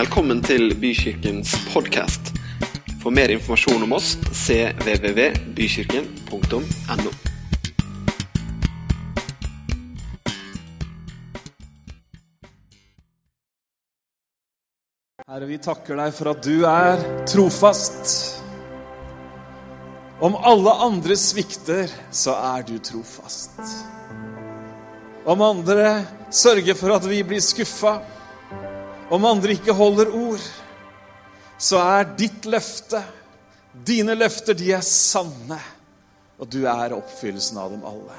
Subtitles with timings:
[0.00, 2.30] Velkommen til Bykirkens podkast.
[3.02, 7.10] For mer informasjon om oss cvvvbykirken.no.
[15.26, 16.96] Herre, vi takker deg for at du er
[17.28, 18.40] trofast.
[20.24, 23.60] Om alle andre svikter, så er du trofast.
[25.28, 28.00] Om andre sørger for at vi blir skuffa,
[29.10, 30.44] om andre ikke holder ord,
[31.60, 33.02] så er ditt løfte,
[33.86, 35.58] dine løfter, de er sanne,
[36.40, 38.16] og du er oppfyllelsen av dem alle.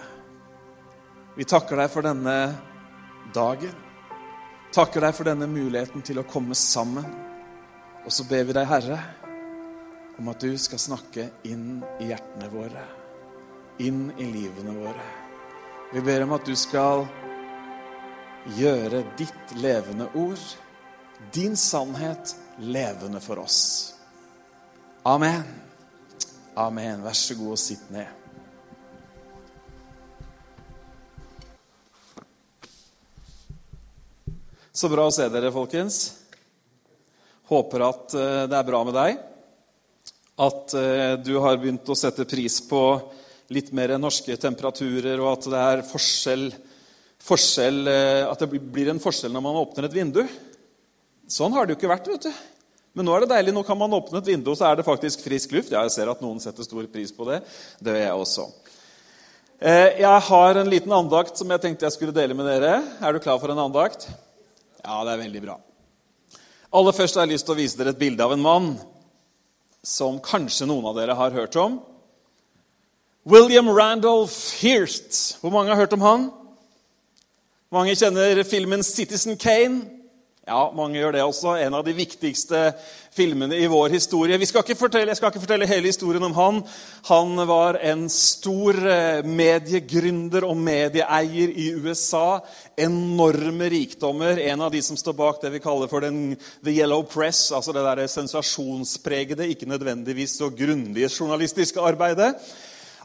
[1.35, 2.35] Vi takker deg for denne
[3.34, 3.73] dagen.
[4.76, 7.08] Takker deg for denne muligheten til å komme sammen.
[8.05, 8.99] Og så ber vi deg, Herre,
[10.20, 12.84] om at du skal snakke inn i hjertene våre,
[13.82, 15.08] inn i livene våre.
[15.91, 17.08] Vi ber om at du skal
[18.58, 20.46] gjøre ditt levende ord,
[21.34, 23.94] din sannhet, levende for oss.
[25.04, 25.44] Amen.
[26.55, 27.04] Amen.
[27.04, 28.10] Vær så god og sitt ned.
[34.72, 35.98] Så bra å se dere, folkens.
[37.52, 39.18] Håper at eh, det er bra med deg.
[40.41, 42.84] At eh, du har begynt å sette pris på
[43.52, 46.46] litt mer norske temperaturer, og at det er forskjell,
[47.22, 50.24] forskjell eh, At det blir en forskjell når man åpner et vindu.
[51.32, 52.10] Sånn har det jo ikke vært.
[52.12, 52.32] vet du.
[52.98, 53.54] Men nå er det deilig.
[53.55, 55.71] Nå kan man åpne et vindu, så er det faktisk frisk luft.
[55.71, 57.40] Ja, jeg ser at noen setter stor pris på det.
[57.79, 58.48] Det gjør jeg også.
[59.62, 62.82] Jeg har en liten andakt som jeg tenkte jeg skulle dele med dere.
[62.99, 64.09] Er du klar for en andakt?
[64.81, 65.59] Ja, det er veldig bra.
[66.73, 68.68] Aller først har jeg lyst til å vise dere et bilde av en mann
[69.85, 71.79] som kanskje noen av dere har hørt om.
[73.29, 75.38] William Randolph Hearst.
[75.40, 76.29] Hvor mange har hørt om han?
[77.72, 80.00] Mange kjenner filmen 'Citizen Kane'.
[80.50, 81.52] Ja, mange gjør det også.
[81.62, 82.72] En av de viktigste
[83.14, 84.40] filmene i vår historie.
[84.50, 86.58] Skal fortelle, jeg skal ikke fortelle hele historien om han.
[87.12, 92.41] Han var en stor eh, mediegründer og medieeier i USA.
[92.74, 94.41] Enorme rikdommer.
[94.41, 96.34] En av de som står bak det vi kaller for den,
[96.66, 97.51] the yellow press.
[97.51, 102.34] altså det der sensasjonspregede, ikke nødvendigvis så grundige journalistiske arbeidet.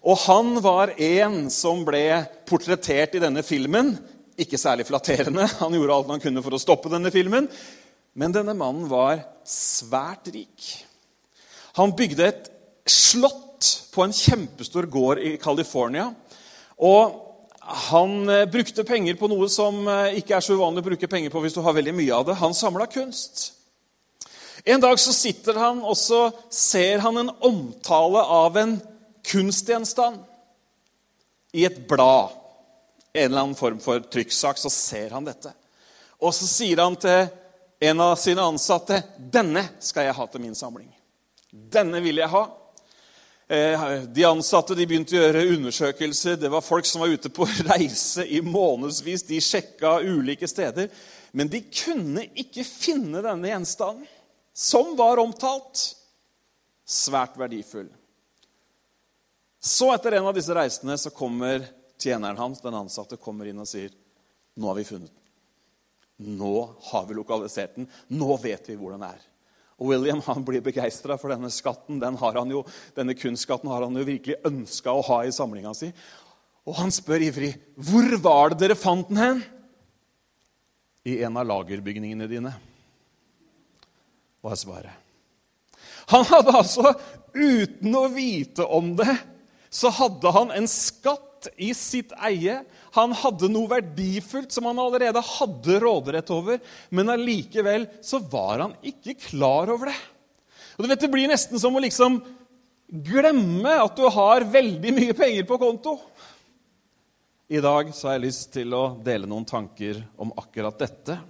[0.09, 3.99] Og han var en som ble portrettert i denne filmen
[4.41, 5.47] ikke særlig flatterende.
[5.63, 7.49] Han gjorde alt han kunne for å stoppe denne filmen.
[8.17, 10.71] Men denne mannen var svært rik.
[11.77, 12.51] Han bygde et
[12.89, 16.09] slott på en kjempestor gård i California.
[16.81, 17.23] Og
[17.91, 21.33] han eh, brukte penger på noe som eh, ikke er så uvanlig å bruke penger
[21.33, 22.39] på hvis du har veldig mye av det.
[22.41, 23.51] Han samla kunst.
[24.67, 28.79] En dag så sitter han og så ser han en omtale av en
[29.27, 30.23] kunstgjenstand
[31.57, 32.35] i et blad
[33.17, 35.53] en eller annen form for trykksak, så ser han dette.
[36.21, 37.27] Og så sier han til
[37.87, 40.93] en av sine ansatte 'Denne skal jeg ha til min samling.'
[41.53, 42.45] Denne vil jeg ha.
[43.49, 46.37] Eh, de ansatte de begynte å gjøre undersøkelser.
[46.37, 49.23] Det var folk som var ute på reise i månedsvis.
[49.29, 50.91] De sjekka ulike steder.
[51.33, 54.09] Men de kunne ikke finne denne gjenstanden,
[54.53, 55.93] som var omtalt.
[56.87, 57.89] Svært verdifull.
[59.61, 61.65] Så, etter en av disse reisene, så kommer
[62.01, 63.95] tjeneren hans, den ansatte, kommer inn og sier
[64.57, 66.37] nå har vi funnet den.
[66.39, 66.55] Nå
[66.89, 67.89] har vi lokalisert den.
[68.09, 69.19] Nå vet vi hvor den er.
[69.77, 71.99] Og William han blir begeistra for denne skatten.
[72.01, 72.17] Den
[72.51, 72.63] jo,
[72.97, 75.91] denne kunstskatten har han jo virkelig ønska å ha i samlinga si.
[76.67, 79.43] Og han spør ivrig hvor var det dere fant den hen?
[81.07, 82.51] I en av lagerbygningene dine,
[84.43, 84.97] var svaret.
[86.11, 86.91] Han hadde altså,
[87.35, 89.15] uten å vite om det,
[89.71, 91.26] så hadde han en skatt
[91.61, 92.61] i sitt eie.
[92.97, 96.63] Han hadde noe verdifullt som han allerede hadde råderett over.
[96.91, 99.99] Men allikevel så var han ikke klar over det.
[100.77, 102.21] Og du vet, Det blir nesten som å liksom
[102.87, 105.99] glemme at du har veldig mye penger på konto.
[107.49, 111.21] I dag så har jeg lyst til å dele noen tanker om akkurat dette.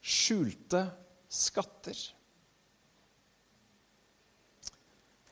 [0.00, 0.86] Skjulte
[1.28, 1.98] skatter.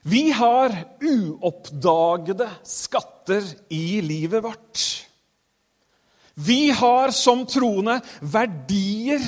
[0.02, 5.06] Vi har uoppdagede skatter i livet vårt.
[6.35, 9.20] Vi har som troende verdier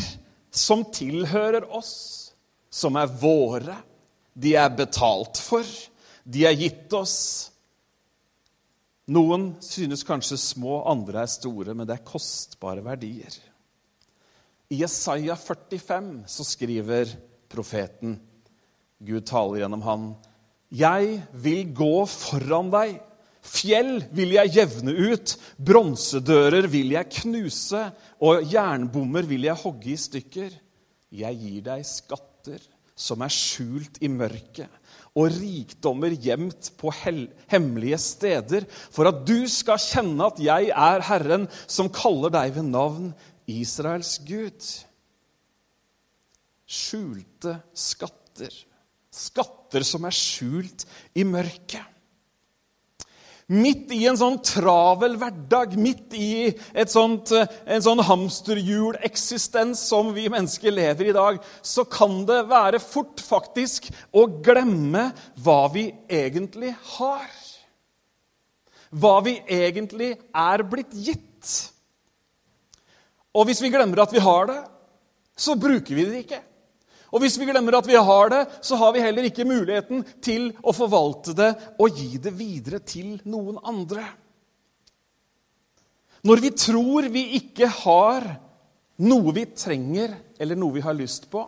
[0.51, 2.33] som tilhører oss,
[2.71, 3.77] som er våre.
[4.33, 5.67] De er betalt for,
[6.25, 7.19] de er gitt oss.
[9.13, 13.35] Noen synes kanskje små, andre er store, men det er kostbare verdier.
[14.73, 17.11] I Jesaja 45 så skriver
[17.53, 18.17] profeten
[19.03, 20.13] Gud taler gjennom han
[20.73, 22.99] jeg vil gå foran deg.
[23.43, 27.83] Fjell vil jeg jevne ut, bronsedører vil jeg knuse,
[28.23, 30.53] og jernbommer vil jeg hogge i stykker.
[31.13, 32.63] jeg gir deg skatter
[32.97, 34.71] som er skjult i mørket,
[35.19, 36.93] og rikdommer gjemt på
[37.51, 42.71] hemmelige steder, for at du skal kjenne at jeg er Herren, som kaller deg ved
[42.71, 43.11] navn
[43.51, 44.69] Israels Gud.
[46.65, 48.55] Skjulte skatter.
[49.13, 51.93] Skatter som er skjult i mørket.
[53.53, 56.53] Midt i en sånn travel hverdag, midt i
[56.89, 62.81] sånt, en sånn hamsterhjuleksistens som vi mennesker lever i i dag, så kan det være
[62.81, 65.11] fort faktisk å glemme
[65.43, 67.27] hva vi egentlig har.
[68.93, 71.53] Hva vi egentlig er blitt gitt.
[73.37, 74.61] Og hvis vi glemmer at vi har det,
[75.37, 76.41] så bruker vi det ikke.
[77.13, 80.49] Og hvis vi glemmer at vi har det, så har vi heller ikke muligheten til
[80.65, 84.07] å forvalte det og gi det videre til noen andre.
[86.25, 88.29] Når vi tror vi ikke har
[89.03, 91.43] noe vi trenger, eller noe vi har lyst på,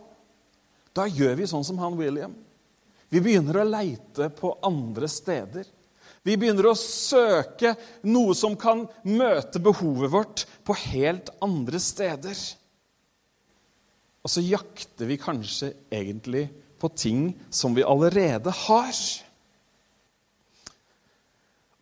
[0.95, 2.35] da gjør vi sånn som han William.
[3.09, 5.65] Vi begynner å leite på andre steder.
[6.25, 7.75] Vi begynner å søke
[8.09, 12.35] noe som kan møte behovet vårt på helt andre steder.
[14.25, 16.47] Og så jakter vi kanskje egentlig
[16.81, 19.01] på ting som vi allerede har.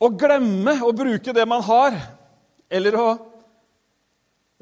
[0.04, 1.96] Å glemme å bruke det man har,
[2.68, 3.08] eller å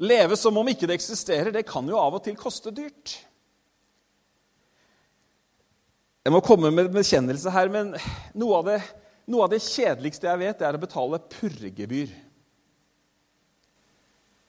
[0.02, 3.16] leve som om ikke det eksisterer, det kan jo av og til koste dyrt.
[6.22, 7.96] Jeg må komme med en bekjennelse her, men
[8.38, 8.78] noe av, det,
[9.26, 12.14] noe av det kjedeligste jeg vet, er å betale purregebyr.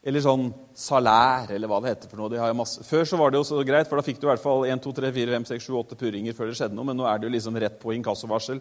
[0.03, 2.09] Eller sånn salær, eller hva det heter.
[2.11, 2.47] for noe.
[2.59, 2.83] Masse...
[2.83, 4.81] Før så var det jo så greit, for da fikk du i hvert fall 1,
[4.83, 6.87] 2, 3, 4, 5, 6, 7, 8 purringer før det skjedde noe.
[6.89, 8.59] Men nå er det jo liksom rett på inkassovarsel.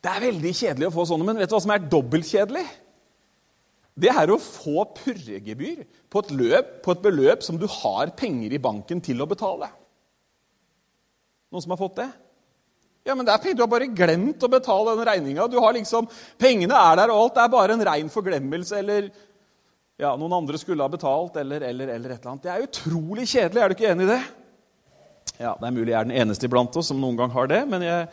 [0.00, 2.64] Det er veldig kjedelig å få sånne, men vet du hva som er dobbeltkjedelig?
[4.00, 8.54] Det er å få purregebyr på et, løp, på et beløp som du har penger
[8.54, 9.68] i banken til å betale.
[11.50, 12.08] Noen som har fått det?
[13.04, 13.58] Ja, men det er penger.
[13.58, 15.48] Du har bare glemt å betale den regninga.
[15.76, 16.08] Liksom,
[16.40, 19.10] pengene er der, og alt det er bare en rein forglemmelse eller
[20.00, 22.44] ja, noen andre skulle ha betalt, eller, eller, eller et eller annet.
[22.46, 23.60] Det er utrolig kjedelig.
[23.60, 24.20] Er du ikke enig i det?
[25.40, 27.60] Ja, Det er mulig jeg er den eneste iblant oss som noen gang har det,
[27.68, 28.06] men jeg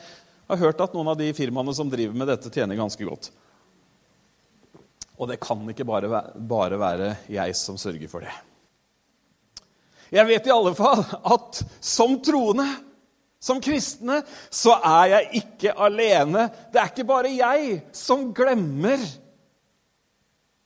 [0.47, 3.29] har hørt at noen av de firmaene som driver med dette, tjener ganske godt.
[5.17, 8.35] Og det kan ikke bare være, bare være jeg som sørger for det.
[10.13, 11.01] Jeg vet i alle fall
[11.35, 12.67] at som troende,
[13.43, 16.47] som kristne, så er jeg ikke alene.
[16.71, 19.03] Det er ikke bare jeg som glemmer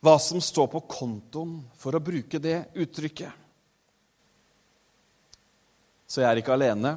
[0.02, 3.40] hva som står på kontoen, for å bruke det uttrykket.
[6.10, 6.96] Så jeg er ikke alene,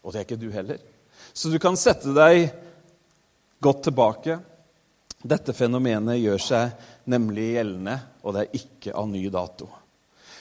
[0.00, 0.78] og det er ikke du heller.
[1.34, 2.46] Så du kan sette deg
[3.60, 4.38] godt tilbake.
[5.26, 9.68] Dette fenomenet gjør seg nemlig gjeldende, og det er ikke av ny dato.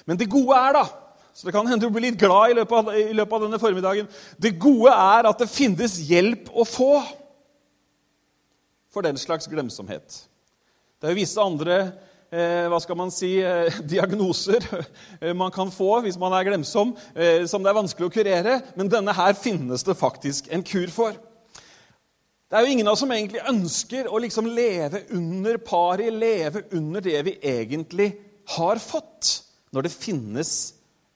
[0.06, 0.86] Men det gode er, da
[1.36, 3.58] så det kan hende du blir litt glad i løpet, av, i løpet av denne
[3.60, 4.06] formiddagen.
[4.40, 6.94] Det gode er at det finnes hjelp å få
[8.96, 10.22] for den slags glemsomhet.
[11.00, 11.78] Det er jo visse andre
[12.32, 16.96] eh, hva skal man si, eh, diagnoser eh, man kan få hvis man er glemsom,
[17.14, 20.92] eh, som det er vanskelig å kurere, men denne her finnes det faktisk en kur
[20.94, 21.18] for.
[22.46, 26.68] Det er jo ingen av oss som egentlig ønsker å liksom leve under pari, leve
[26.78, 28.12] under det vi egentlig
[28.56, 29.42] har fått,
[29.74, 30.52] når det finnes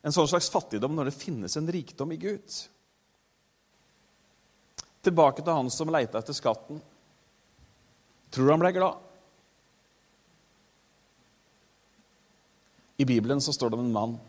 [0.04, 2.58] en sånn slags fattigdom, når det finnes en rikdom i Gud.
[5.06, 6.82] Tilbake til han som leita etter skatten.
[8.34, 9.09] Tror du han ble glad?
[13.00, 14.20] I Bibelen så står det om en mann.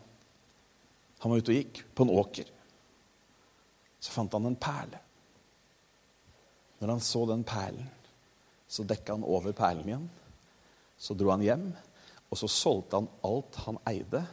[1.19, 2.47] Han var ute og gikk på en åker.
[3.99, 5.01] Så fant han en perle.
[6.79, 7.89] Når han så den perlen,
[8.71, 10.07] så dekka han over perlen igjen.
[10.95, 11.67] Så dro han hjem,
[12.31, 14.23] og så solgte han alt han eide,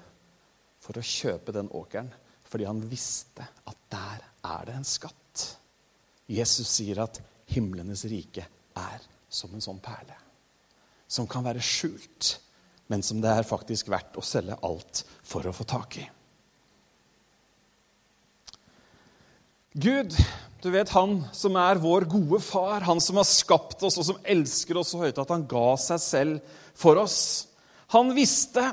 [0.78, 2.14] for å kjøpe den åkeren.
[2.46, 5.48] Fordi han visste at der er det en skatt.
[6.30, 7.18] Jesus sier at
[7.50, 8.46] himlenes rike
[8.78, 10.14] er som en sånn perle.
[11.10, 12.36] Som kan være skjult
[12.88, 16.06] men som det er faktisk verdt å selge alt for å få tak i.
[19.78, 20.14] Gud,
[20.64, 24.22] du vet han som er vår gode far, han som har skapt oss og som
[24.26, 27.20] elsker oss så høyt at han ga seg selv for oss.
[27.94, 28.64] Han visste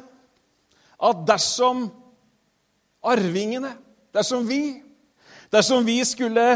[0.96, 1.86] at dersom
[3.06, 3.76] arvingene,
[4.16, 4.80] dersom vi,
[5.54, 6.48] dersom vi skulle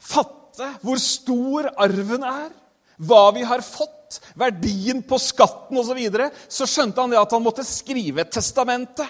[0.00, 2.50] fatte hvor stor arven er,
[2.98, 3.97] hva vi har fått,
[4.38, 9.06] verdien på skatten osv., så, videre, så skjønte han at han måtte skrive et testamente.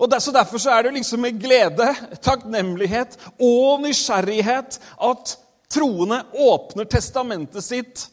[0.00, 1.88] Og så Derfor så er det liksom med glede,
[2.24, 5.34] takknemlighet og nysgjerrighet at
[5.70, 8.06] troende åpner testamentet sitt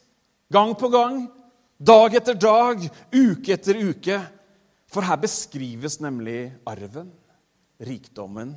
[0.51, 1.22] gang på gang,
[1.79, 4.20] dag etter dag, uke etter uke.
[4.91, 7.12] For her beskrives nemlig arven.
[7.77, 8.56] rikdommen,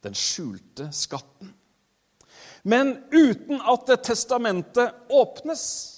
[0.00, 1.50] den skjulte skatten.
[2.62, 5.97] Men uten at det testamentet åpnes,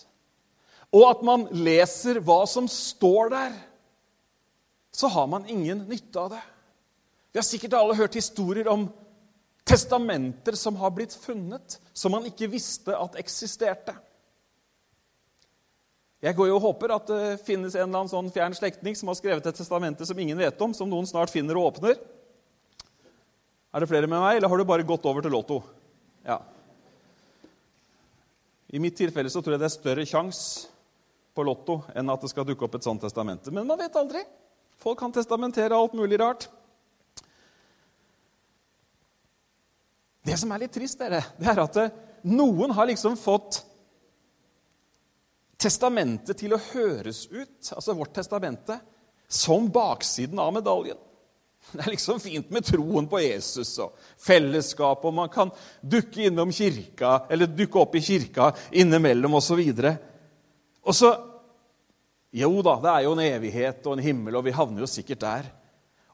[0.90, 3.52] og at man leser hva som står der,
[4.90, 6.42] så har man ingen nytte av det.
[7.30, 8.88] Vi har sikkert alle hørt historier om
[9.62, 13.94] testamenter som har blitt funnet, som man ikke visste at eksisterte.
[16.20, 19.08] Jeg går jo og håper at det finnes en eller annen sånn fjern slektning som
[19.08, 21.94] har skrevet et testamente som ingen vet om, som noen snart finner og åpner.
[23.70, 25.62] Er det flere med meg, eller har du bare gått over til Lotto?
[26.26, 26.42] Ja.
[28.74, 30.79] I mitt tilfelle så tror jeg det er større sjanse
[31.34, 33.52] på Lotto enn at det skal dukke opp et sånt testamente.
[33.54, 34.22] Men man vet aldri.
[34.80, 36.48] Folk kan testamentere alt mulig rart.
[40.24, 41.78] Det som er litt trist, dere, det er at
[42.28, 43.62] noen har liksom fått
[45.60, 48.78] testamentet til å høres ut, altså vårt testamente,
[49.28, 50.98] som baksiden av medaljen.
[51.70, 56.52] Det er liksom fint med troen på Jesus og fellesskap, og man kan dukke innom
[56.54, 59.60] kirka, eller dukke opp i kirka innimellom osv.
[60.86, 61.12] Og, så
[62.30, 65.24] Jo da, det er jo en evighet og en himmel, og vi havner jo sikkert
[65.24, 65.48] der.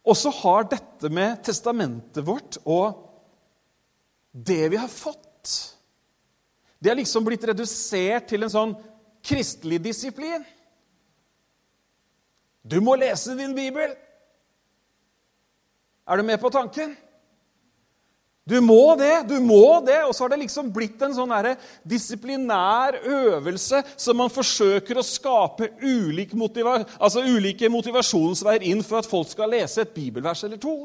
[0.06, 3.02] Og så har dette med testamentet vårt og
[4.32, 5.50] det vi har fått,
[6.78, 8.74] det har liksom blitt redusert til en sånn
[9.24, 10.44] kristelig disiplin.
[12.66, 13.94] Du må lese din bibel.
[16.06, 16.92] Er du med på tanken?
[18.46, 19.98] Du må det, du må det.
[20.06, 21.32] Og så har det liksom blitt en sånn
[21.82, 29.10] disiplinær øvelse som man forsøker å skape ulike, motiva altså ulike motivasjonsveier inn for at
[29.10, 30.76] folk skal lese et bibelvers eller to.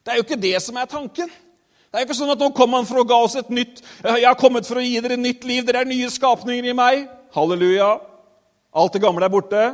[0.00, 1.28] Det er jo ikke det som er tanken.
[1.28, 3.80] Det er jo ikke sånn at nå kom han for å ga oss et nytt
[4.06, 5.64] Jeg har kommet for å gi dere nytt liv.
[5.66, 7.04] Dere er nye skapninger i meg.
[7.36, 7.92] Halleluja.
[8.72, 9.64] Alt det gamle er borte.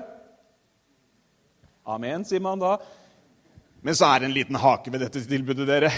[1.86, 2.78] Amen, sier man da.
[3.86, 5.92] Men så er det en liten hake ved dette tilbudet, dere.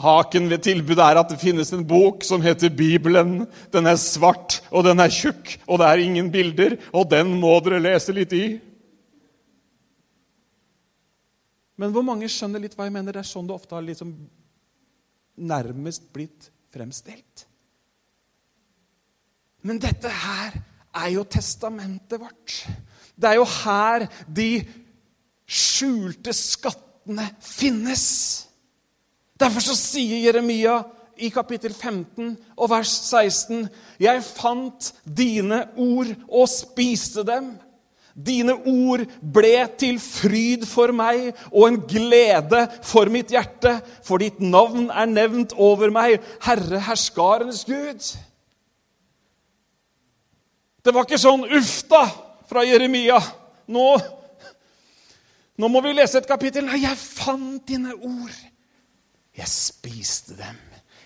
[0.00, 3.44] Haken ved tilbudet er at det finnes en bok som heter Bibelen.
[3.72, 7.52] Den er svart, og den er tjukk, og det er ingen bilder, og den må
[7.64, 8.44] dere lese litt i.
[11.80, 13.16] Men hvor mange skjønner litt hva jeg mener?
[13.16, 14.12] Det er sånn det ofte har liksom
[15.40, 17.46] nærmest blitt fremstilt.
[19.64, 20.60] Men dette her
[20.96, 22.60] er jo testamentet vårt.
[23.16, 24.52] Det er jo her de
[25.50, 28.06] skjulte skattene finnes.
[29.40, 30.82] Derfor så sier Jeremia
[31.20, 33.68] i kapittel 15 og vers 16.:
[34.00, 37.54] Jeg fant dine ord og spiste dem.
[38.14, 44.42] Dine ord ble til fryd for meg og en glede for mitt hjerte, for ditt
[44.42, 48.10] navn er nevnt over meg, Herre herskarens Gud.
[50.84, 52.08] Det var ikke sånn 'uff da'
[52.48, 53.20] fra Jeremia.
[53.68, 54.00] Nå,
[55.56, 56.64] nå må vi lese et kapittel.
[56.64, 58.49] Nei, jeg fant dine ord.
[59.40, 60.58] Jeg spiste dem.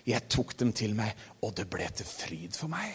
[0.05, 2.93] Jeg tok dem til meg, og det ble til fryd for meg.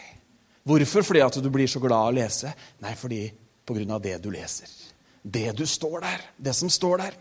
[0.68, 1.06] Hvorfor?
[1.08, 2.52] Fordi at du blir så glad av å lese?
[2.84, 3.24] Nei, fordi
[3.66, 4.70] på grunn av det du leser.
[5.24, 6.30] Det du står der.
[6.38, 7.18] Det som står der.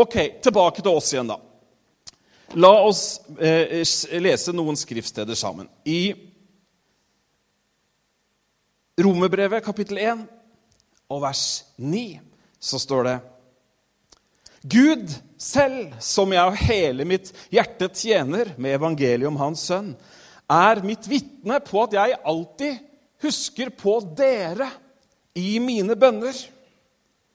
[0.00, 1.38] Ok, tilbake til oss igjen, da.
[2.60, 3.80] La oss eh,
[4.20, 5.68] lese noen skriftsteder sammen.
[5.88, 6.12] I
[9.02, 10.24] Romerbrevet kapittel 1
[11.12, 11.44] og vers
[11.80, 12.02] 9
[12.60, 13.14] så står det
[14.62, 15.10] Gud
[15.42, 19.92] selv, som jeg av hele mitt hjerte tjener med evangeliet om Hans sønn,
[20.52, 22.78] er mitt vitne på at jeg alltid
[23.24, 24.68] husker på dere
[25.38, 26.36] i mine bønner.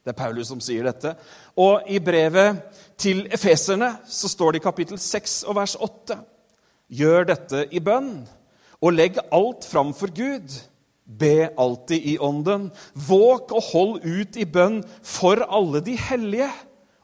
[0.03, 1.15] Det er Paulus som sier dette.
[1.59, 2.61] Og i brevet
[2.99, 6.19] til efeserne så står det i kapittel 6 og vers 8.:
[6.87, 8.21] Gjør dette i bønn,
[8.79, 10.53] og legg alt fram for Gud
[11.07, 12.67] Be alltid i ånden.
[12.93, 16.49] Våk og hold ut i bønn for alle de hellige,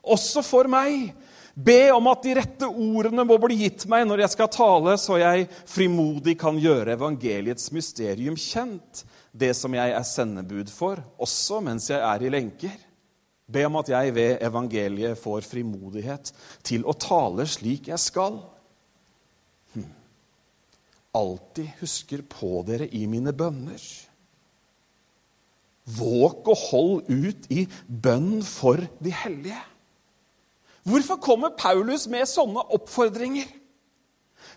[0.03, 1.13] også for meg.
[1.53, 5.19] Be om at de rette ordene må bli gitt meg når jeg skal tale, så
[5.21, 11.91] jeg frimodig kan gjøre evangeliets mysterium kjent, det som jeg er sendebud for, også mens
[11.93, 12.73] jeg er i lenker.
[13.53, 16.33] Be om at jeg ved evangeliet får frimodighet
[16.65, 18.41] til å tale slik jeg skal
[21.13, 23.81] alltid husker på dere i mine bønner.
[25.93, 29.59] Våg og hold ut i bønn for de hellige.
[30.83, 33.47] Hvorfor kommer Paulus med sånne oppfordringer?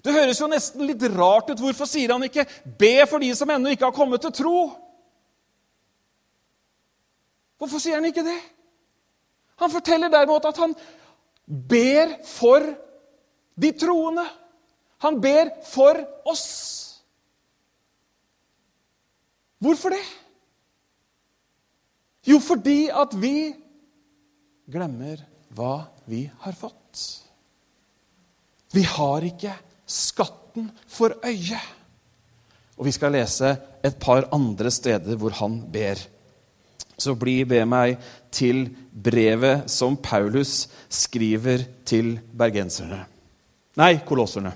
[0.02, 1.60] Det høres jo nesten litt rart ut.
[1.62, 2.46] Hvorfor sier han ikke
[2.78, 4.74] 'be for de som ennå ikke har kommet til tro'?
[7.58, 8.40] Hvorfor sier han ikke det?
[9.56, 10.74] Han forteller derimot at han
[11.46, 12.60] ber for
[13.56, 14.26] de troende.
[14.98, 15.94] Han ber for
[16.26, 17.02] oss.
[19.58, 20.04] Hvorfor det?
[22.26, 23.54] Jo, fordi at vi
[24.68, 25.22] glemmer
[25.54, 25.95] hva vi
[26.40, 27.02] har fått.
[28.72, 29.54] Vi har ikke
[29.86, 31.60] skatten for øye.
[32.76, 36.00] Og vi skal lese et par andre steder hvor han ber.
[36.96, 37.96] Så bli be meg
[38.32, 43.02] til brevet som Paulus skriver til bergenserne.
[43.76, 44.52] Nei, kolosserne.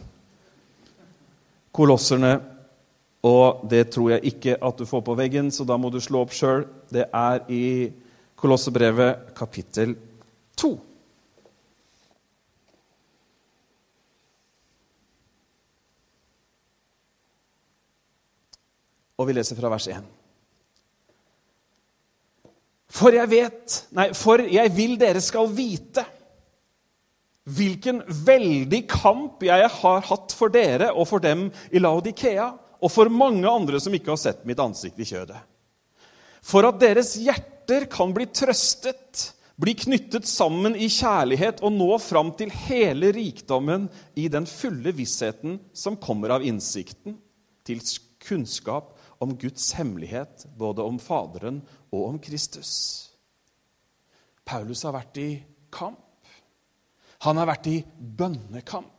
[1.76, 2.32] Kolosserne,
[3.28, 6.24] og det tror jeg ikke at du får på veggen, så da må du slå
[6.24, 6.64] opp sjøl.
[6.88, 7.64] Det er i
[8.40, 9.92] Kolossebrevet kapittel
[10.56, 10.89] 2.
[19.20, 20.06] Og vi leser fra vers 1.
[22.90, 26.06] For jeg vet Nei, for jeg vil dere skal vite
[27.50, 32.50] hvilken veldig kamp jeg har hatt for dere og for dem i Laodikea,
[32.80, 35.40] og for mange andre som ikke har sett mitt ansikt i kjødet.
[36.46, 39.24] For at deres hjerter kan bli trøstet,
[39.60, 45.58] bli knyttet sammen i kjærlighet og nå fram til hele rikdommen i den fulle vissheten
[45.76, 47.18] som kommer av innsikten,
[47.66, 47.82] til
[48.24, 51.60] kunnskap om Guds hemmelighet, både om Faderen
[51.92, 52.72] og om Kristus.
[54.48, 55.30] Paulus har vært i
[55.70, 56.00] kamp.
[57.26, 58.96] Han har vært i bønnekamp.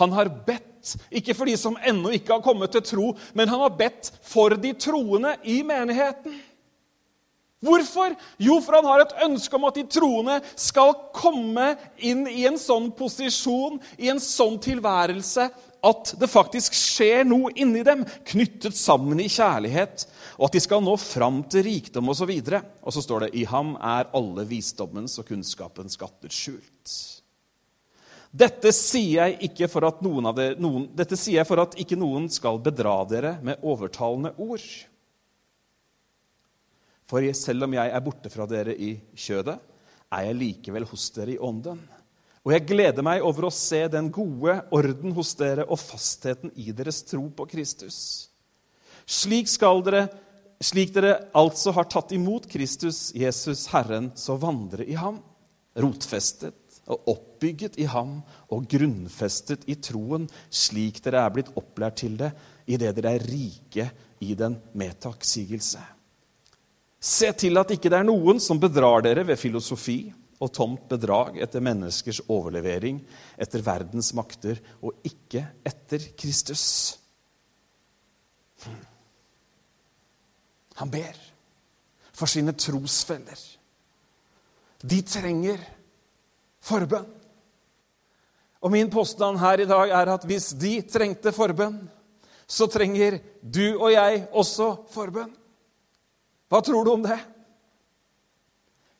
[0.00, 3.60] Han har bedt, ikke for de som ennå ikke har kommet til tro, men han
[3.62, 6.40] har bedt for de troende i menigheten.
[7.62, 8.16] Hvorfor?
[8.42, 11.68] Jo, for han har et ønske om at de troende skal komme
[12.02, 15.46] inn i en sånn posisjon, i en sånn tilværelse,
[15.82, 20.04] at det faktisk skjer noe inni dem, knyttet sammen i kjærlighet,
[20.38, 22.30] og at de skal nå fram til rikdom osv.
[22.30, 26.94] Og, så og så står det i ham er alle visdommens og kunnskapens skatter skjult.
[28.32, 32.62] Dette sier jeg ikke for at noen dere, noen, jeg for at ikke noen skal
[32.64, 34.64] bedra dere med overtalende ord.
[37.10, 39.58] For selv om jeg er borte fra dere i kjødet,
[40.12, 41.82] er jeg likevel hos dere i ånden.
[42.42, 46.72] Og jeg gleder meg over å se den gode orden hos dere og fastheten i
[46.74, 47.98] deres tro på Kristus.
[49.06, 49.50] Slik
[49.86, 50.08] dere,
[50.62, 55.20] slik dere altså har tatt imot Kristus, Jesus Herren, så vandre i ham,
[55.78, 58.18] rotfestet og oppbygget i ham
[58.50, 62.32] og grunnfestet i troen, slik dere er blitt opplært til det,
[62.66, 63.86] idet dere er rike
[64.22, 65.82] i den medtaksigelse.
[67.02, 70.00] Se til at ikke det er noen som bedrar dere ved filosofi
[70.42, 72.98] og tomt bedrag etter menneskers overlevering,
[73.38, 76.64] etter verdens makter, og ikke etter Kristus.
[80.80, 81.18] Han ber
[82.12, 83.38] for sine trosfeller.
[84.82, 85.62] De trenger
[86.62, 87.06] forbønn.
[88.62, 91.80] Og min påstand her i dag er at hvis de trengte forbønn,
[92.46, 95.30] så trenger du og jeg også forbønn.
[96.50, 97.18] Hva tror du om det?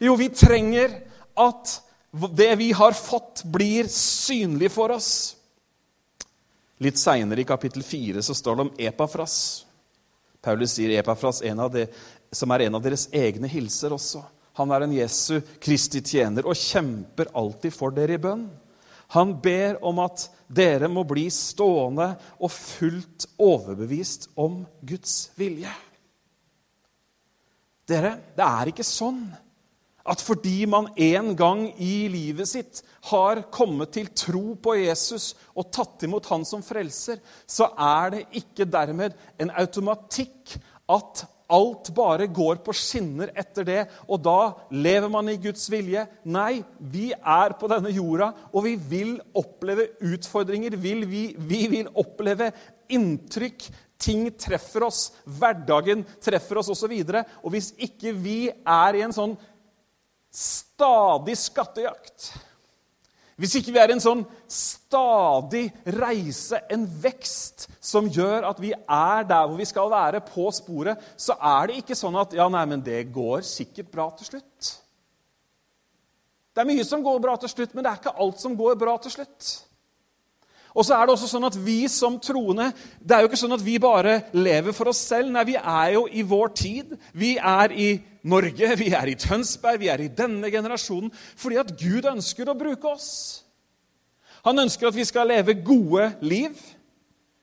[0.03, 0.95] Jo, vi trenger
[1.39, 1.79] at
[2.37, 5.37] det vi har fått, blir synlig for oss.
[6.83, 9.37] Litt seinere i kapittel 4 så står det om Epafras.
[10.43, 11.87] Paulus sier Epafras de,
[12.33, 14.25] som er en av deres egne hilser også.
[14.59, 18.49] Han er en Jesu Kristi tjener og kjemper alltid for dere i bønn.
[19.15, 25.73] Han ber om at dere må bli stående og fullt overbevist om Guds vilje.
[27.89, 29.25] Dere, det er ikke sånn
[30.03, 35.71] at fordi man en gang i livet sitt har kommet til tro på Jesus og
[35.75, 40.57] tatt imot han som frelser, så er det ikke dermed en automatikk
[40.93, 46.05] at alt bare går på skinner etter det, og da lever man i Guds vilje.
[46.25, 50.77] Nei, vi er på denne jorda, og vi vil oppleve utfordringer.
[50.81, 52.53] vi, vi vil oppleve
[52.93, 53.69] inntrykk.
[54.03, 55.13] Ting treffer oss.
[55.25, 56.91] Hverdagen treffer oss, osv.
[56.91, 59.37] Og, så og hvis ikke vi er i en sånn
[60.33, 62.33] stadig skattejakt,
[63.43, 65.65] hvis ikke vi er en sånn stadig
[65.97, 71.01] reise, en vekst, som gjør at vi er der hvor vi skal være, på sporet,
[71.17, 74.71] så er det ikke sånn at ja, nei, men det går sikkert bra til slutt.
[76.53, 78.77] Det er mye som går bra til slutt, men det er ikke alt som går
[78.79, 79.53] bra til slutt.
[80.77, 83.57] Og så er det også sånn at Vi som troende det er jo ikke sånn
[83.57, 85.29] at vi bare lever for oss selv.
[85.33, 86.95] Nei, vi er jo i vår tid.
[87.13, 87.91] Vi er i
[88.23, 92.59] Norge, vi er i Tønsberg, vi er i denne generasjonen fordi at Gud ønsker å
[92.59, 93.11] bruke oss.
[94.47, 96.55] Han ønsker at vi skal leve gode liv.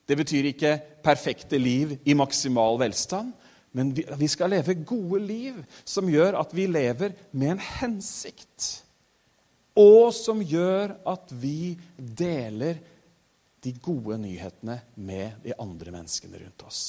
[0.08, 3.32] Det betyr ikke perfekte liv i maksimal velstand,
[3.76, 8.70] men vi skal leve gode liv som gjør at vi lever med en hensikt.
[9.80, 12.80] Og som gjør at vi deler
[13.64, 16.82] de gode nyhetene med de andre menneskene rundt oss.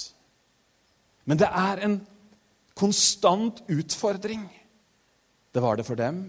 [1.27, 2.01] Men det er en
[2.79, 4.45] konstant utfordring.
[5.51, 6.29] Det var det for dem,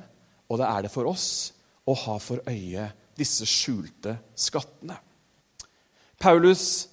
[0.50, 1.54] og det er det for oss,
[1.86, 4.98] å ha for øye disse skjulte skattene.
[6.22, 6.88] Paulus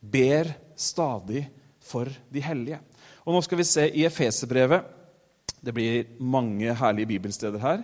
[0.00, 1.44] ber stadig
[1.80, 2.80] for de hellige.
[3.24, 4.84] Og Nå skal vi se i Efeserbrevet.
[5.60, 7.82] Det blir mange herlige bibelsteder her.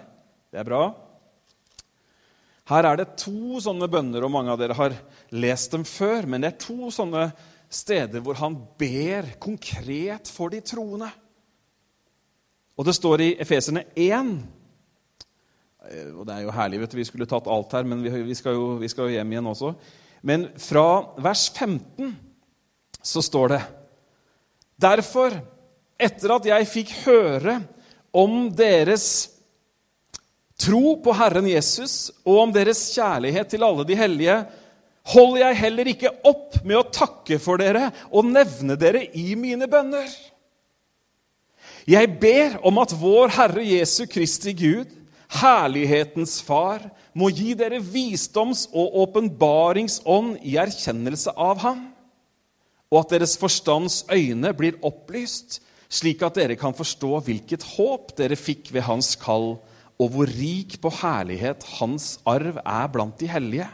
[0.52, 0.84] Det er bra.
[2.66, 4.96] Her er det to sånne bønner, og mange av dere har
[5.36, 6.26] lest dem før.
[6.26, 7.28] Men det er to sånne
[7.72, 11.08] steder hvor han ber konkret for de troende.
[12.76, 14.32] Og det står i Efeserne 1
[15.90, 18.34] eh, og Det er jo herlig, vet du, vi skulle tatt alt her, men vi
[18.36, 19.72] skal, jo, vi skal jo hjem igjen også.
[20.26, 22.14] Men fra vers 15
[23.02, 23.62] så står det
[24.76, 25.32] Derfor,
[25.96, 27.60] etter at jeg fikk høre
[28.12, 29.06] om deres
[30.60, 34.36] tro på Herren Jesus og om deres kjærlighet til alle de hellige,
[35.12, 39.68] holder jeg heller ikke opp med å takke for dere og nevne dere i mine
[39.70, 40.08] bønner.
[41.86, 44.90] Jeg ber om at vår Herre Jesu Kristi Gud,
[45.38, 51.86] herlighetens Far, må gi dere visdoms- og åpenbaringsånd i erkjennelse av Ham,
[52.90, 58.38] og at deres forstands øyne blir opplyst, slik at dere kan forstå hvilket håp dere
[58.38, 59.54] fikk ved Hans kall,
[59.96, 63.70] og hvor rik på herlighet Hans arv er blant de hellige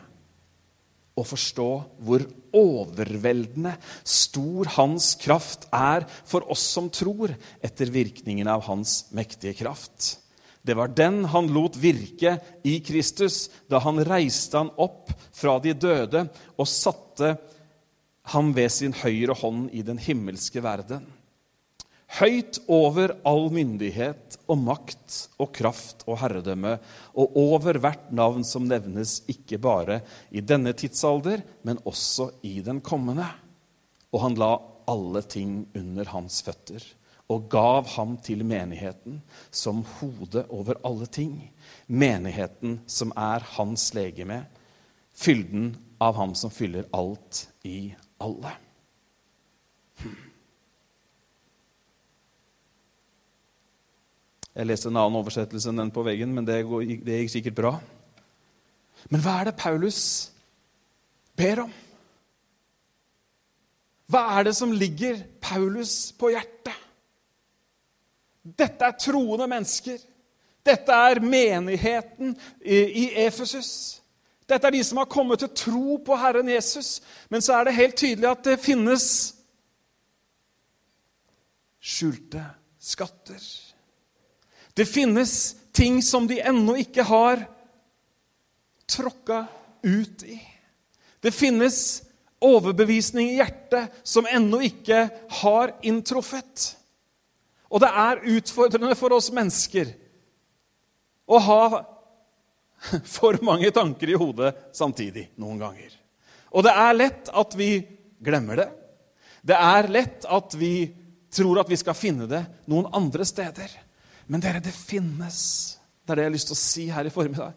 [1.18, 1.68] å forstå
[2.05, 2.25] hvor
[2.57, 10.18] overveldende stor hans kraft er for oss som tror, etter virkningen av hans mektige kraft.
[10.62, 15.75] Det var den han lot virke i Kristus da han reiste han opp fra de
[15.75, 17.35] døde og satte
[18.31, 21.03] ham ved sin høyre hånd i den himmelske verden
[22.18, 26.77] høyt over all myndighet og makt og kraft og herredømme,
[27.16, 32.83] og over hvert navn som nevnes, ikke bare i denne tidsalder, men også i den
[32.85, 33.29] kommende.
[34.12, 34.57] Og han la
[34.92, 36.85] alle ting under hans føtter
[37.33, 39.20] og gav ham til menigheten
[39.55, 41.37] som hode over alle ting.
[41.87, 44.42] Menigheten som er hans legeme,
[45.16, 45.72] fylden
[46.03, 48.53] av ham som fyller alt i alle.
[50.03, 50.32] Hmm.
[54.52, 57.72] Jeg leste en annen oversettelse enn den på veggen, men det, gikk sikkert bra.
[59.08, 60.02] Men hva er det Paulus
[61.38, 61.72] ber om?
[64.12, 66.76] Hva er det som ligger Paulus på hjertet?
[68.42, 70.02] Dette er troende mennesker.
[70.66, 74.02] Dette er menigheten i Efesus.
[74.46, 77.00] Dette er de som har kommet til tro på Herren Jesus.
[77.32, 79.06] Men så er det helt tydelig at det finnes
[81.82, 82.44] skjulte
[82.82, 83.40] skatter.
[84.74, 87.44] Det finnes ting som de ennå ikke har
[88.88, 89.46] tråkka
[89.82, 90.38] ut i.
[91.20, 92.02] Det finnes
[92.42, 95.06] overbevisning i hjertet som ennå ikke
[95.42, 96.72] har inntruffet.
[97.72, 99.94] Og det er utfordrende for oss mennesker
[101.26, 101.64] å ha
[103.16, 105.92] for mange tanker i hodet samtidig noen ganger.
[106.52, 107.70] Og det er lett at vi
[108.22, 108.68] glemmer det.
[109.42, 110.90] Det er lett at vi
[111.32, 113.70] tror at vi skal finne det noen andre steder.
[114.33, 115.38] Men dere, det finnes
[116.03, 117.53] Det er det jeg har lyst til å si her i formiddag.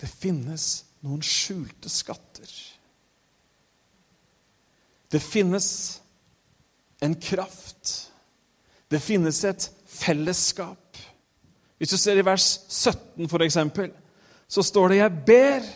[0.00, 0.66] Det finnes
[1.04, 2.48] noen skjulte skatter.
[5.12, 5.66] Det finnes
[7.04, 7.92] en kraft.
[8.88, 10.96] Det finnes et fellesskap.
[11.76, 13.92] Hvis du ser i vers 17, for eksempel,
[14.48, 15.70] så står det 'Jeg ber'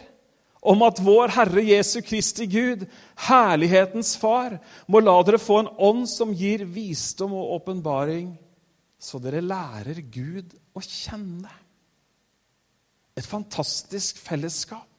[0.63, 6.09] om at vår Herre Jesu Kristi Gud, herlighetens Far, må la dere få en ånd
[6.09, 8.39] som gir visdom og åpenbaring
[9.07, 11.53] så dere lærer Gud å kjenne.
[13.17, 14.91] Et fantastisk fellesskap.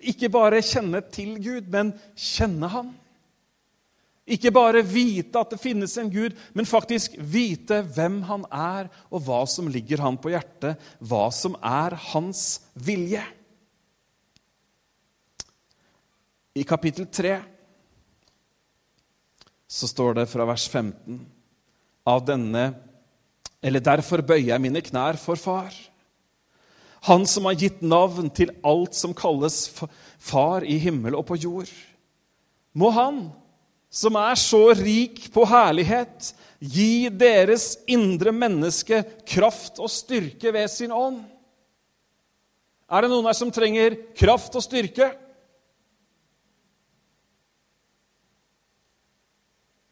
[0.00, 2.92] Ikke bare kjenne til Gud, men kjenne Han.
[4.30, 9.24] Ikke bare vite at det finnes en Gud, men faktisk vite hvem han er, og
[9.26, 13.24] hva som ligger han på hjertet, hva som er hans vilje.
[16.54, 17.34] I kapittel 3
[19.70, 21.18] så står det fra vers 15
[22.10, 22.64] av denne
[23.62, 25.74] eller derfor bøyer jeg mine knær for Far.
[27.08, 29.68] Han som har gitt navn til alt som kalles
[30.20, 31.70] Far i himmel og på jord.
[32.76, 33.22] Må Han,
[33.90, 40.92] som er så rik på herlighet, gi deres indre menneske kraft og styrke ved sin
[40.92, 41.22] ånd.
[42.90, 45.08] Er det noen her som trenger kraft og styrke?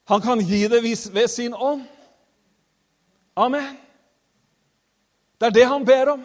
[0.08, 1.84] Han kan gi det ved sin ånd.
[3.38, 3.76] Amen.
[5.38, 6.24] Det er det han ber om.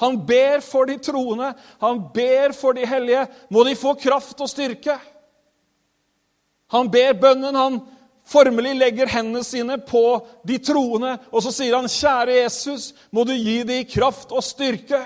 [0.00, 3.26] Han ber for de troende, han ber for de hellige.
[3.50, 4.98] Må de få kraft og styrke.
[6.74, 7.78] Han ber bønnen, han
[8.26, 10.02] formelig legger hendene sine på
[10.48, 15.04] de troende, og så sier han, 'Kjære Jesus, må du gi dem kraft og styrke.'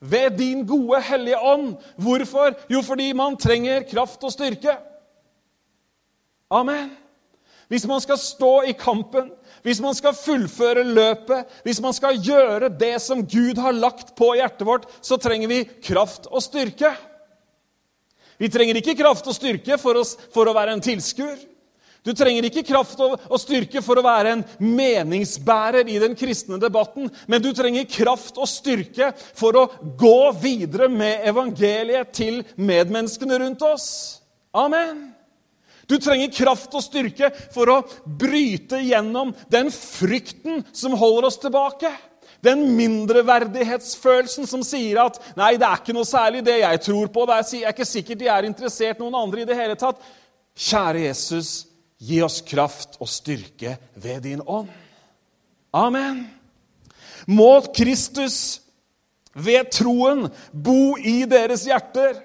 [0.00, 1.76] Ved din gode, hellige ånd.
[1.96, 2.52] Hvorfor?
[2.70, 4.76] Jo, fordi man trenger kraft og styrke.
[6.50, 6.90] Amen.
[7.68, 9.32] Hvis man skal stå i kampen,
[9.66, 14.30] hvis man skal fullføre løpet, hvis man skal gjøre det som Gud har lagt på
[14.38, 16.92] hjertet vårt, så trenger vi kraft og styrke.
[18.38, 21.40] Vi trenger ikke kraft og styrke for, oss, for å være en tilskuer.
[22.06, 27.10] Du trenger ikke kraft og, styrke for å være en meningsbærer i den kristne debatten,
[27.26, 29.66] men du trenger kraft og styrke for å
[29.98, 33.88] gå videre med evangeliet til medmenneskene rundt oss.
[34.54, 35.15] Amen.
[35.86, 41.92] Du trenger kraft og styrke for å bryte gjennom den frykten som holder oss tilbake.
[42.44, 47.26] Den mindreverdighetsfølelsen som sier at 'nei, det er ikke noe særlig det jeg tror på'.
[47.26, 50.02] Det er ikke sikkert de er interessert noen andre i det hele tatt.
[50.56, 51.66] Kjære Jesus,
[51.98, 54.68] gi oss kraft og styrke ved din ånd.
[55.72, 56.26] Amen.
[57.26, 58.60] Må Kristus
[59.34, 62.22] ved troen bo i deres hjerter,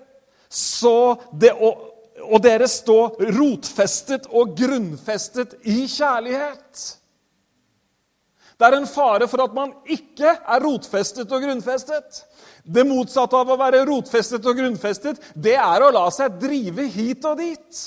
[0.49, 1.90] så det å
[2.23, 2.97] og dere stå
[3.37, 6.81] rotfestet og grunnfestet i kjærlighet.
[8.61, 12.19] Det er en fare for at man ikke er rotfestet og grunnfestet.
[12.61, 17.25] Det motsatte av å være rotfestet og grunnfestet, det er å la seg drive hit
[17.25, 17.81] og dit.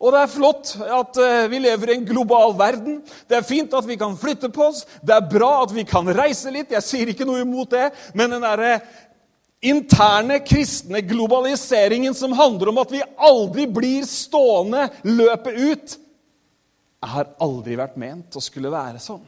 [0.00, 3.02] Og det er flott at eh, vi lever i en global verden.
[3.28, 4.86] Det er fint at vi kan flytte på oss.
[5.04, 6.72] Det er bra at vi kan reise litt.
[6.72, 7.90] Jeg sier ikke noe imot det.
[8.16, 8.78] Men den derre
[9.60, 15.96] interne kristne globaliseringen som handler om at vi aldri blir stående løpet ut,
[17.00, 19.22] har aldri vært ment å skulle være sånn.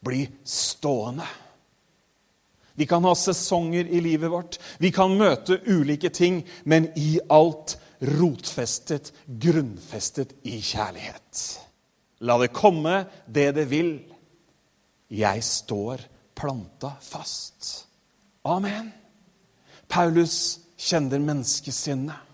[0.00, 1.26] Bli stående.
[2.80, 7.76] Vi kan ha sesonger i livet vårt, vi kan møte ulike ting, men i alt
[8.00, 11.42] rotfestet, grunnfestet i kjærlighet.
[12.24, 13.92] La det komme det det vil.
[15.12, 16.00] Jeg står
[16.38, 17.89] planta fast.
[18.46, 18.90] Amen.
[19.90, 22.28] Paulus kjenner menneskesinnet.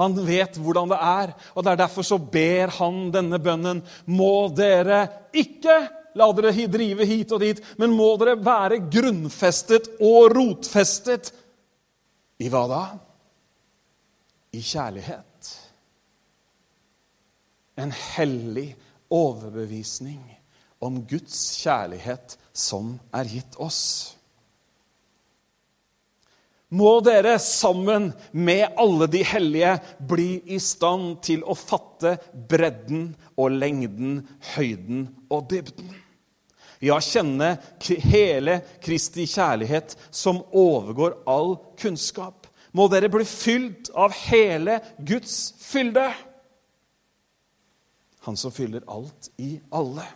[0.00, 3.82] Han vet hvordan det er, og det er derfor så ber han denne bønnen.
[4.08, 5.04] Må dere
[5.36, 5.76] ikke
[6.16, 11.32] la dere drive hit og dit, men må dere være grunnfestet og rotfestet
[12.40, 12.82] i hva da?
[14.56, 15.52] I kjærlighet.
[17.80, 18.70] En hellig
[19.12, 20.24] overbevisning
[20.82, 23.82] om Guds kjærlighet som er gitt oss
[26.72, 29.74] må dere sammen med alle de hellige
[30.08, 32.14] bli i stand til å fatte
[32.48, 34.22] bredden og lengden,
[34.54, 35.90] høyden og dybden.
[36.82, 37.54] Ja, kjenne
[38.02, 42.48] hele Kristi kjærlighet som overgår all kunnskap.
[42.72, 46.06] Må dere bli fylt av hele Guds fylde.
[48.24, 50.06] Han som fyller alt i alle.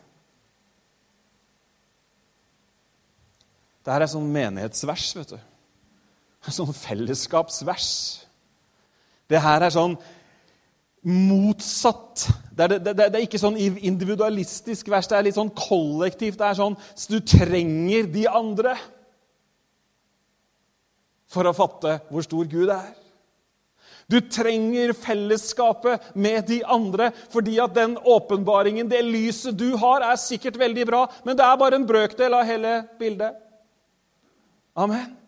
[3.84, 5.38] Dette er sånn menighetsvers, vet du
[6.58, 7.90] sånn fellesskapsvers.
[9.26, 9.96] Det her er sånn
[11.06, 12.26] motsatt.
[12.50, 16.38] Det er, det, det, det er, ikke sånn individualistisk vers, det er litt sånn kollektivt.
[16.40, 18.76] Det er sånn så du trenger de andre
[21.30, 22.94] for å fatte hvor stor Gud er.
[24.06, 30.20] Du trenger fellesskapet med de andre, fordi at den åpenbaringen, det lyset du har, er
[30.22, 33.34] sikkert veldig bra, men det er bare en brøkdel av hele bildet.
[34.78, 35.25] Amen.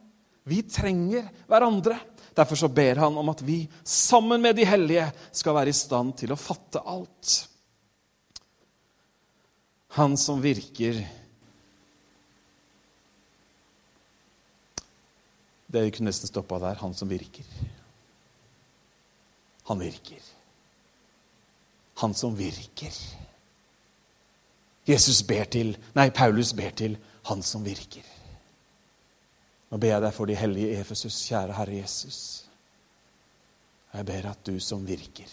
[0.48, 1.98] Vi trenger hverandre.
[2.38, 6.14] Derfor så ber han om at vi sammen med de hellige skal være i stand
[6.20, 7.37] til å fatte alt.
[9.98, 11.00] Han som virker
[15.68, 16.78] Det kunne nesten stoppa der.
[16.80, 17.44] Han som virker.
[19.68, 20.22] Han virker.
[22.00, 22.94] Han som virker.
[24.88, 26.96] Jesus ber til Nei, Paulus ber til
[27.28, 28.06] han som virker.
[29.68, 32.20] Nå ber jeg deg for de hellige Efesus, kjære Herre Jesus.
[33.92, 35.28] Jeg ber at du som virker,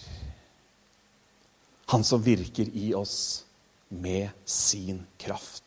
[1.92, 3.44] han som virker i oss
[3.90, 5.62] med sin kraft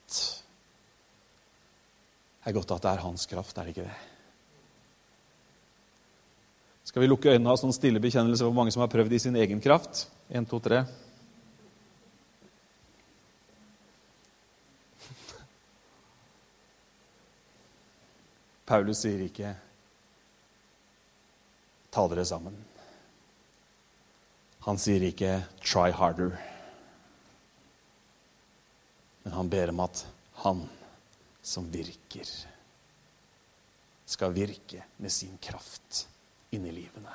[2.43, 3.99] Det er godt at det er hans kraft, er det ikke det?
[6.89, 9.21] Skal vi lukke øynene og ha sånn stille bekjennelse for mange som har prøvd i
[9.21, 10.07] sin egen kraft?
[10.33, 10.81] En, to, tre.
[18.69, 19.55] Paulus sier ikke
[21.91, 22.57] 'ta dere sammen'.
[24.67, 25.31] Han sier ikke
[25.65, 26.37] 'try harder'.
[29.23, 30.07] Men han ber om at
[30.43, 30.69] han
[31.43, 32.29] som virker,
[34.07, 36.07] skal virke med sin kraft
[36.51, 37.15] inni livene.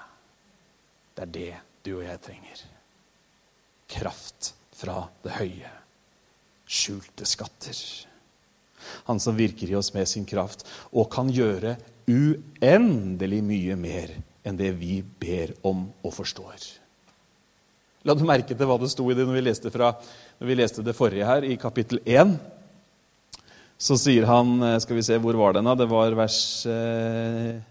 [1.16, 2.64] Det er det du og jeg trenger.
[3.88, 5.72] Kraft fra det høye.
[6.66, 7.78] Skjulte skatter.
[9.10, 11.76] Han som virker i oss med sin kraft og kan gjøre
[12.10, 16.66] uendelig mye mer enn det vi ber om og forstår.
[18.04, 19.94] La du merke til hva det sto i det når vi leste, fra,
[20.40, 22.34] når vi leste det forrige her, i kapittel 1?
[23.80, 25.68] Så sier han eh, Skal vi se, hvor var den?
[25.68, 25.76] da?
[25.80, 27.62] Det var vers eh,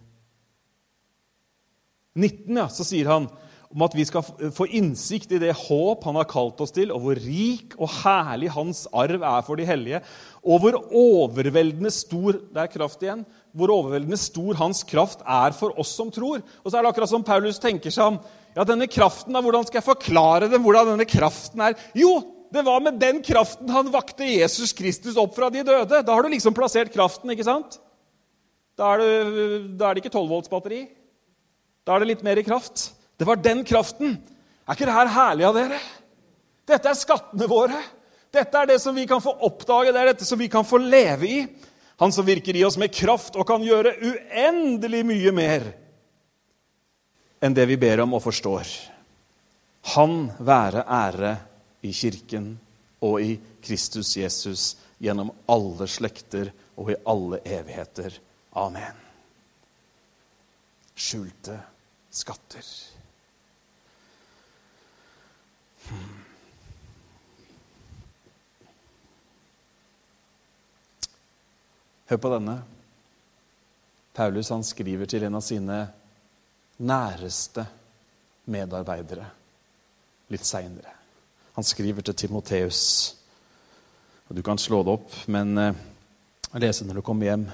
[2.17, 2.57] 19.
[2.57, 3.29] ja, Så sier han
[3.73, 7.05] om at vi skal få innsikt i det håp han har kalt oss til, og
[7.05, 10.03] hvor rik og herlig hans arv er for de hellige,
[10.43, 13.25] og hvor overveldende stor det er kraft igjen,
[13.57, 16.45] hvor overveldende stor hans kraft er for oss som tror.
[16.63, 18.21] Og så er det akkurat som Paulus tenker seg om.
[18.53, 21.77] Ja, denne kraften, da, Hvordan skal jeg forklare det, hvordan denne kraften er?
[21.97, 22.19] Jo,
[22.53, 26.03] det var med den kraften han vakte Jesus Kristus opp fra de døde.
[26.05, 27.79] Da har du liksom plassert kraften, ikke sant?
[28.77, 29.13] Da er det,
[29.81, 30.83] da er det ikke 12-voltsbatteri.
[31.87, 32.91] Da er det litt mer i kraft.
[33.23, 34.17] Det var den kraften.
[34.67, 35.77] Er ikke det her herlig av dere?
[36.67, 37.79] Dette er skattene våre.
[38.35, 40.81] Dette er det som vi kan få oppdage, det er dette som vi kan få
[40.83, 41.37] leve i.
[42.03, 45.69] Han som virker i oss med kraft og kan gjøre uendelig mye mer
[47.47, 48.67] enn det vi ber om og forstår.
[49.95, 51.33] Han være ære
[51.87, 52.57] i Kirken
[53.07, 54.65] og i Kristus Jesus
[54.99, 58.19] gjennom alle slekter og i alle evigheter.
[58.59, 58.99] Amen.
[60.99, 61.61] Skjulte
[62.11, 62.67] skatter.
[65.82, 65.82] Hmm.
[72.13, 72.57] Hør på denne.
[74.13, 75.79] Paulus han skriver til en av sine
[76.83, 77.65] næreste
[78.53, 79.25] medarbeidere
[80.33, 80.93] litt seinere.
[81.57, 82.83] Han skriver til Timoteus.
[84.33, 85.81] Du kan slå det opp, men eh,
[86.61, 87.47] lese når du kommer hjem.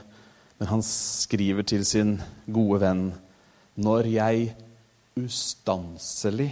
[0.59, 2.17] Men han skriver til sin
[2.51, 3.03] gode venn
[3.79, 4.55] Når jeg
[5.19, 6.51] ustanselig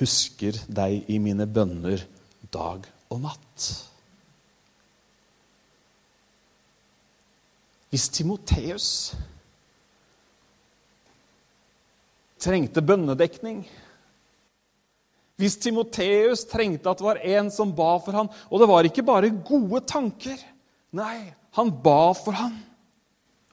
[0.00, 2.02] husker deg i mine bønner
[2.54, 3.68] dag og natt.
[7.94, 8.88] Hvis Timoteus
[12.42, 13.62] trengte bønnedekning
[15.40, 19.06] hvis Timoteus trengte at det var en som ba for ham Og det var ikke
[19.06, 20.38] bare gode tanker.
[20.94, 22.54] Nei, han ba for ham.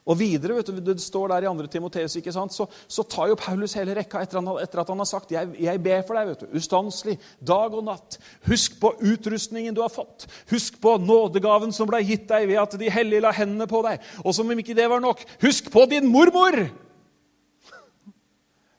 [0.02, 1.66] Og videre, vet du, det står der i 2.
[1.70, 4.98] Timoteus, ikke sant, så, så, tar jo Paulus hele rekka etter, han, etter at han
[4.98, 8.18] har sagt jeg, jeg ber for deg, vet du, ustanselig, dag og natt.
[8.48, 10.26] Husk på utrustningen du har fått.
[10.50, 14.02] Husk på nådegaven som ble gitt deg ved at de hellige la hendene på deg.
[14.24, 16.64] Og som om ikke det var nok, husk på din mormor!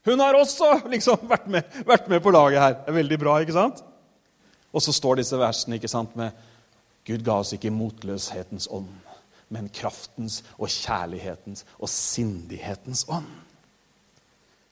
[0.03, 2.73] Hun har også liksom vært med, vært med, på laget her.
[2.81, 3.79] Det er veldig bra, ikke sant?
[4.75, 6.35] Og så står disse versene ikke sant, med
[7.07, 8.89] Gud ga oss ikke motløshetens ånd,
[9.53, 13.29] men kraftens og kjærlighetens og sindighetens ånd.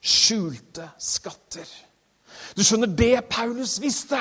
[0.02, 1.68] Skjulte skatter.
[2.56, 4.18] Du skjønner, det Paulus visste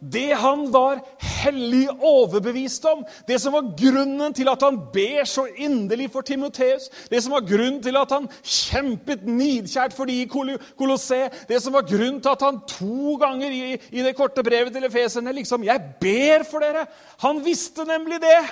[0.00, 5.46] det han var hellig overbevist om, det som var grunnen til at han ber så
[5.56, 10.28] inderlig for Timoteus, det som var grunnen til at han kjempet nidkjært for de i
[10.28, 14.74] Kolosseet, det som var grunnen til at han to ganger i, i det korte brevet
[14.74, 16.86] til efeserne liksom 'Jeg ber for dere'.
[17.18, 18.42] Han visste nemlig det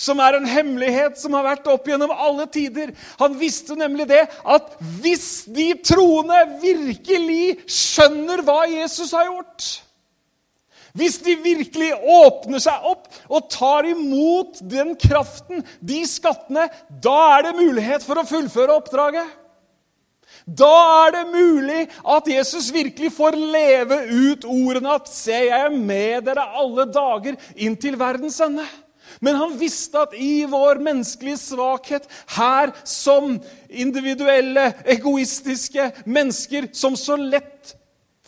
[0.00, 2.94] som er en hemmelighet som har vært opp gjennom alle tider.
[3.20, 9.70] Han visste nemlig det at hvis de troende virkelig skjønner hva Jesus har gjort
[10.96, 16.66] hvis de virkelig åpner seg opp og tar imot den kraften, de skattene,
[17.02, 19.36] da er det mulighet for å fullføre oppdraget.
[20.46, 20.72] Da
[21.06, 21.80] er det mulig
[22.16, 27.36] at Jesus virkelig får leve ut ordene at 'Se, jeg er med dere alle dager
[27.56, 28.66] inn til verdens ende'.
[29.20, 32.06] Men han visste at i vår menneskelige svakhet,
[32.36, 33.36] her som
[33.68, 37.74] individuelle, egoistiske mennesker som så lett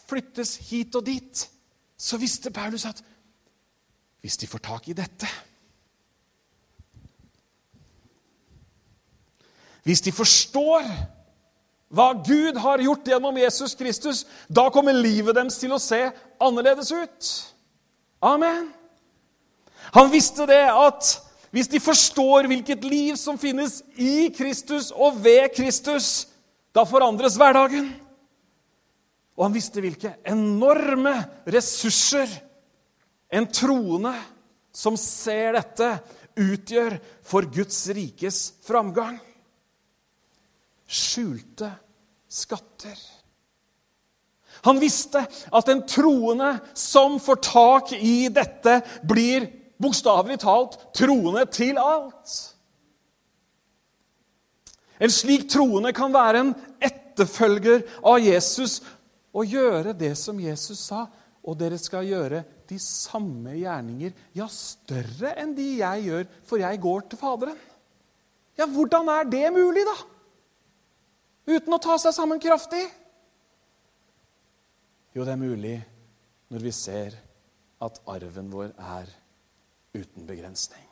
[0.08, 1.46] flyttes hit og dit
[2.02, 3.00] så visste Paulus at
[4.22, 5.26] hvis de får tak i dette
[9.82, 10.86] Hvis de forstår
[11.90, 15.98] hva Gud har gjort gjennom Jesus Kristus, da kommer livet deres til å se
[16.40, 17.30] annerledes ut.
[18.22, 18.70] Amen.
[19.92, 21.16] Han visste det at
[21.52, 26.28] hvis de forstår hvilket liv som finnes i Kristus og ved Kristus,
[26.72, 27.90] da forandres hverdagen.
[29.36, 31.12] Og han visste hvilke enorme
[31.44, 32.30] ressurser
[33.32, 34.14] en troende
[34.72, 35.92] som ser dette,
[36.32, 36.96] utgjør
[37.28, 39.18] for Guds rikes framgang.
[40.88, 41.68] Skjulte
[42.32, 42.96] skatter.
[44.64, 49.48] Han visste at en troende som får tak i dette, blir
[49.80, 52.34] bokstavelig talt troende til alt.
[55.02, 56.52] En slik troende kan være en
[56.82, 58.80] etterfølger av Jesus
[59.32, 61.06] og gjøre det som Jesus sa,
[61.42, 66.80] og dere skal gjøre de samme gjerninger, ja, større enn de jeg gjør, for jeg
[66.80, 67.58] går til Faderen.
[68.60, 69.96] Ja, hvordan er det mulig, da?
[71.50, 72.84] Uten å ta seg sammen kraftig?
[75.16, 75.74] Jo, det er mulig
[76.52, 77.16] når vi ser
[77.82, 79.10] at arven vår er
[79.92, 80.84] uten begrensning.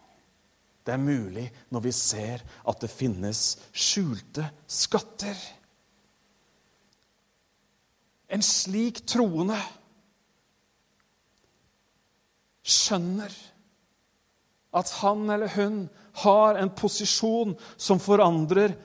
[0.85, 3.43] Det er mulig når vi ser at det finnes
[3.73, 5.37] skjulte skatter.
[8.31, 9.59] En slik troende
[12.71, 13.35] skjønner
[14.77, 15.81] at han eller hun
[16.23, 18.77] har en posisjon som forandrer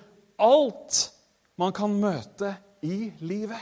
[0.41, 1.01] alt
[1.61, 2.55] man kan møte
[2.85, 3.61] i livet.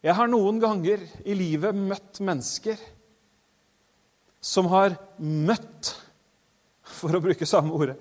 [0.00, 2.78] Jeg har noen ganger i livet møtt mennesker
[4.40, 5.94] som har møtt,
[6.82, 7.96] for å bruke samme ordet,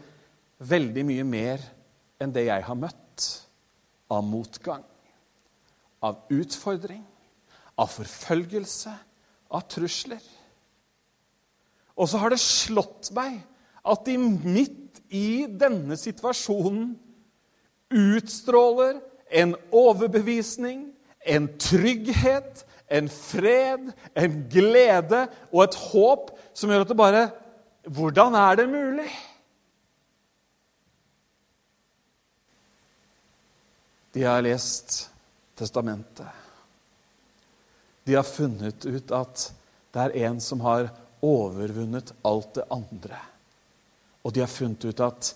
[0.60, 1.64] veldig mye mer
[2.20, 3.28] enn det jeg har møtt
[4.12, 4.84] av motgang,
[6.04, 7.04] av utfordring,
[7.80, 8.92] av forfølgelse,
[9.56, 10.24] av trusler.
[12.00, 13.40] Og så har det slått meg
[13.88, 16.94] at de midt i denne situasjonen
[17.90, 19.00] utstråler
[19.42, 20.90] en overbevisning,
[21.26, 27.30] en trygghet, en fred, en glede og et håp som gjør at det bare
[27.90, 29.08] Hvordan er det mulig?
[34.14, 35.06] De har lest
[35.60, 36.28] Testamentet.
[38.04, 39.42] De har funnet ut at
[39.92, 40.88] det er en som har
[41.26, 43.18] overvunnet alt det andre.
[44.24, 45.34] Og de har funnet ut at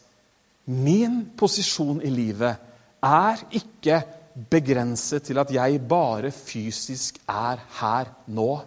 [0.66, 2.56] min posisjon i livet
[3.04, 4.00] er ikke
[4.50, 8.62] begrenset til at jeg bare fysisk er her nå.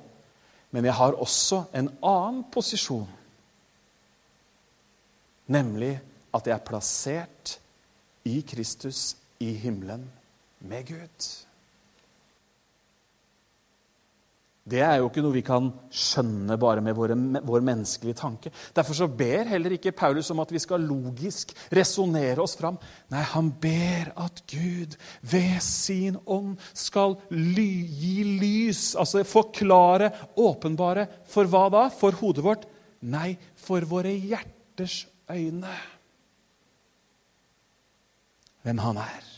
[0.71, 3.09] Men jeg har også en annen posisjon.
[5.47, 5.95] Nemlig
[6.35, 7.59] at jeg er plassert
[8.27, 10.11] i Kristus i himmelen
[10.61, 11.46] med Gud.
[14.67, 17.15] Det er jo ikke noe vi kan skjønne bare med våre,
[17.47, 18.51] vår menneskelige tanke.
[18.75, 22.81] Derfor så ber heller ikke Paulus om at vi skal logisk resonnere oss fram.
[23.15, 31.07] Nei, han ber at Gud ved sin ånd skal ly, gi lys, altså forklare, åpenbare.
[31.31, 31.87] For hva da?
[31.95, 32.67] For hodet vårt?
[33.07, 35.79] Nei, for våre hjerters øyne.
[38.67, 39.35] Hvem han er.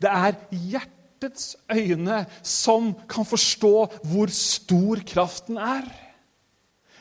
[0.00, 5.86] Det er hjertet hjertets øyne som kan forstå hvor stor kraften er.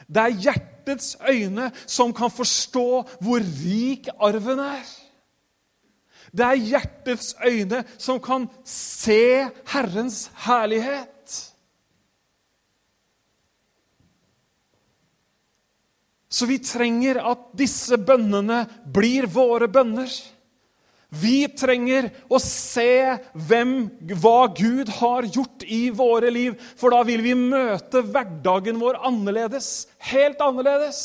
[0.07, 4.85] Det er hjertets øyne som kan forstå hvor rik arven er.
[6.31, 11.53] Det er hjertets øyne som kan se Herrens herlighet.
[16.29, 20.11] Så vi trenger at disse bønnene blir våre bønner.
[21.07, 23.15] Vi trenger å se
[23.47, 23.87] hvem,
[24.19, 29.87] hva Gud har gjort i våre liv, for da vil vi møte hverdagen vår annerledes.
[30.03, 30.99] Helt annerledes.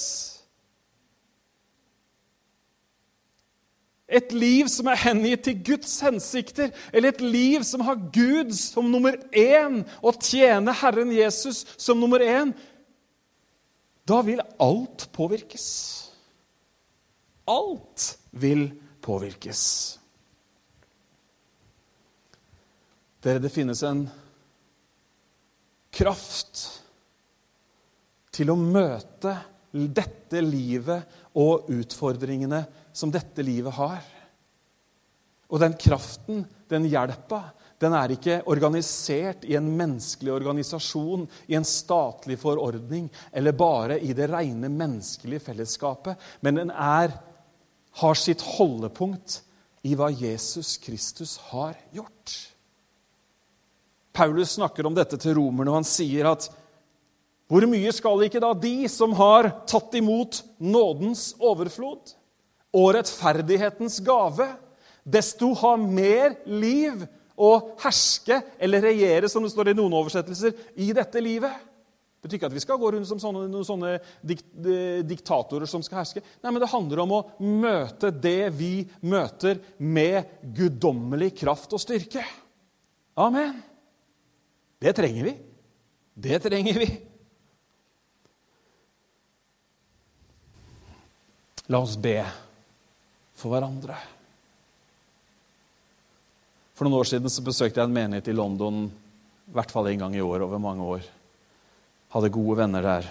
[4.13, 8.91] Et liv som er hengitt til Guds hensikter, eller et liv som har Gud som
[8.91, 12.51] nummer én, og tjene Herren Jesus som nummer én,
[14.03, 15.67] da vil alt påvirkes.
[17.47, 19.63] Alt vil påvirkes påvirkes.
[23.23, 24.07] Dere, det finnes en
[25.93, 26.63] kraft
[28.33, 29.37] til å møte
[29.73, 34.03] dette livet og utfordringene som dette livet har.
[35.53, 37.43] Og den kraften, den hjelpa,
[37.83, 44.15] den er ikke organisert i en menneskelig organisasjon, i en statlig forordning eller bare i
[44.17, 47.13] det rene menneskelige fellesskapet, men den er
[48.01, 49.43] har sitt holdepunkt
[49.83, 52.35] i hva Jesus Kristus har gjort.
[54.13, 56.49] Paulus snakker om dette til romerne, og han sier at
[57.53, 62.15] hvor mye skal ikke da de som har tatt imot nådens overflod
[62.73, 64.47] og rettferdighetens gave,
[65.05, 67.03] desto ha mer liv
[67.37, 67.51] å
[67.83, 71.53] herske eller regjere, som det står i noen oversettelser, i dette livet?
[72.23, 74.45] Det betyr ikke at vi skal gå rundt som sånne, noen sånne dik,
[75.11, 76.21] diktatorer som skal herske.
[76.39, 82.23] Nei, men Det handler om å møte det vi møter, med guddommelig kraft og styrke.
[83.19, 83.57] Amen.
[84.79, 85.33] Det trenger vi.
[86.15, 86.87] Det trenger vi.
[91.75, 92.21] La oss be
[93.35, 93.97] for hverandre.
[96.79, 100.07] For noen år siden så besøkte jeg en menighet i London i hvert fall en
[100.07, 101.11] gang i år over mange år
[102.13, 103.09] hadde gode venner der.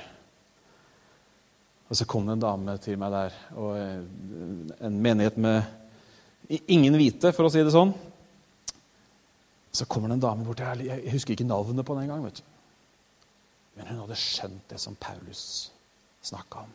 [1.92, 6.96] Og så kom det en dame til meg der, og eh, en menighet med ingen
[6.96, 7.92] hvite, for å si det sånn.
[9.72, 10.62] Så kommer det en dame bort.
[10.80, 12.44] Jeg husker ikke navnet på den engang.
[13.76, 15.44] Men hun hadde skjønt det som Paulus
[16.24, 16.74] snakka om.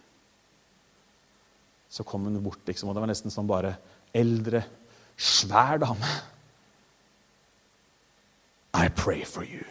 [1.93, 3.77] Så kom hun bort, liksom, og det var nesten sånn bare
[4.17, 4.65] eldre,
[5.17, 6.13] svær dame.
[8.77, 9.65] I pray for you.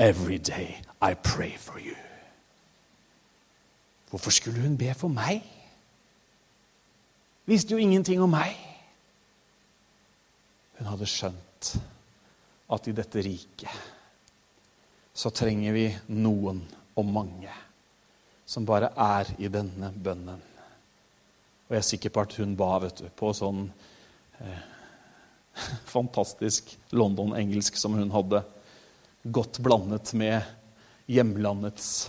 [0.00, 1.94] Every day I pray for you.
[4.10, 5.42] Hvorfor skulle hun be for meg?
[7.44, 8.56] Visste jo ingenting om meg.
[10.78, 11.72] Hun hadde skjønt
[12.72, 13.88] at i dette riket
[15.12, 15.84] så trenger vi
[16.16, 16.62] noen
[16.96, 17.52] og mange
[18.48, 20.40] som bare er i denne bønnen.
[21.68, 23.66] Og jeg er sikker på at hun ba vet du, på sånn
[24.40, 24.64] eh,
[25.94, 28.40] fantastisk London-engelsk som hun hadde.
[29.22, 30.42] Godt blandet med
[31.10, 32.08] hjemlandets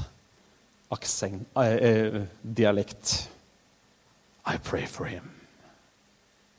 [0.90, 3.30] aksent, eh, eh, dialekt.
[4.46, 5.32] I pray for him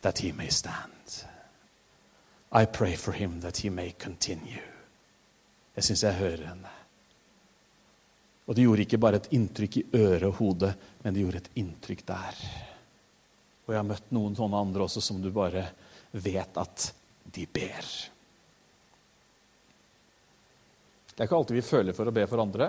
[0.01, 1.25] that he may stand.
[2.53, 4.63] I pray for him that he may continue.
[5.75, 6.73] Jeg syns jeg hører henne.
[8.45, 10.73] Og det gjorde ikke bare et inntrykk i øret og hodet,
[11.03, 12.41] men det gjorde et inntrykk der.
[13.65, 15.65] Og jeg har møtt noen sånne andre også som du bare
[16.13, 16.89] vet at
[17.33, 17.89] de ber.
[21.23, 22.67] Det er ikke alltid vi føler for å be for andre.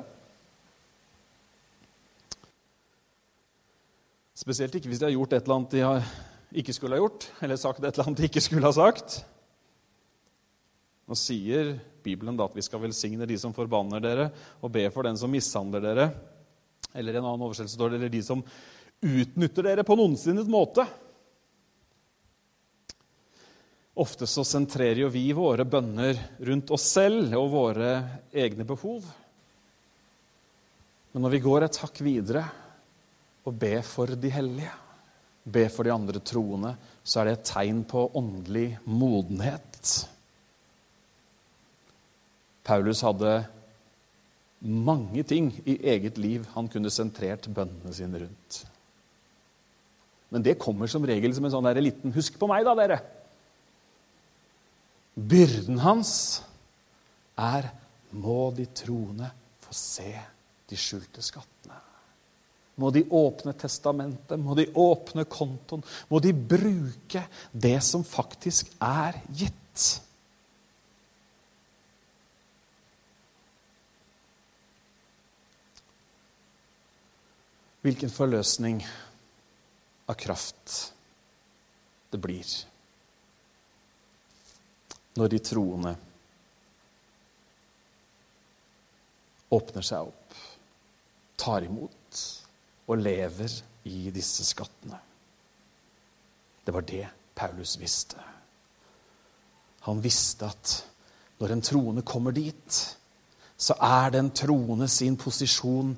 [4.38, 7.58] Spesielt ikke hvis de har gjort et eller annet de ikke skulle ha gjort, eller
[7.58, 9.16] sagt et eller annet de ikke skulle ha sagt.
[11.10, 11.72] Nå sier
[12.06, 14.30] Bibelen da at vi skal velsigne de som forbanner dere,
[14.62, 16.08] og be for den som mishandler dere.
[16.94, 18.46] Eller en annen oversettelse står det eller de som
[19.02, 20.86] utnytter dere på noensinnes måte.
[23.94, 27.92] Ofte så sentrerer jo vi våre bønner rundt oss selv og våre
[28.34, 29.06] egne behov.
[31.14, 32.42] Men når vi går et hakk videre
[33.46, 34.72] og ber for de hellige,
[35.46, 36.74] ber for de andre troende,
[37.04, 39.94] så er det et tegn på åndelig modenhet.
[42.66, 43.44] Paulus hadde
[44.64, 48.64] mange ting i eget liv han kunne sentrert bønnene sine rundt.
[50.34, 53.04] Men det kommer som regel som en sånn der liten 'husk på meg', da, dere.
[55.14, 56.42] Byrden hans
[57.38, 57.70] er
[58.14, 59.30] må de troende
[59.62, 60.12] få se
[60.70, 61.78] de skjulte skattene.
[62.82, 69.20] Må de åpne testamentet, må de åpne kontoen, må de bruke det som faktisk er
[69.30, 69.86] gitt.
[77.84, 78.82] Hvilken forløsning
[80.10, 80.78] av kraft
[82.14, 82.48] det blir
[85.18, 85.94] når de troende
[89.54, 90.38] åpner seg opp,
[91.38, 92.22] tar imot
[92.90, 93.58] og lever
[93.90, 94.98] i disse skattene.
[96.64, 97.06] Det var det
[97.36, 98.18] Paulus visste.
[99.84, 100.74] Han visste at
[101.42, 102.80] når en troende kommer dit,
[103.58, 105.94] så er den troende sin posisjon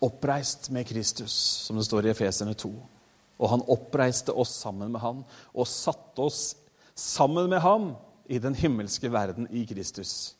[0.00, 1.32] oppreist med Kristus,
[1.66, 2.72] som det står i Efeserne 2.
[3.40, 5.22] Og han oppreiste oss sammen med han
[5.54, 6.42] og satte oss
[6.94, 7.94] sammen med ham
[8.28, 10.36] i den himmelske verden i Kristus.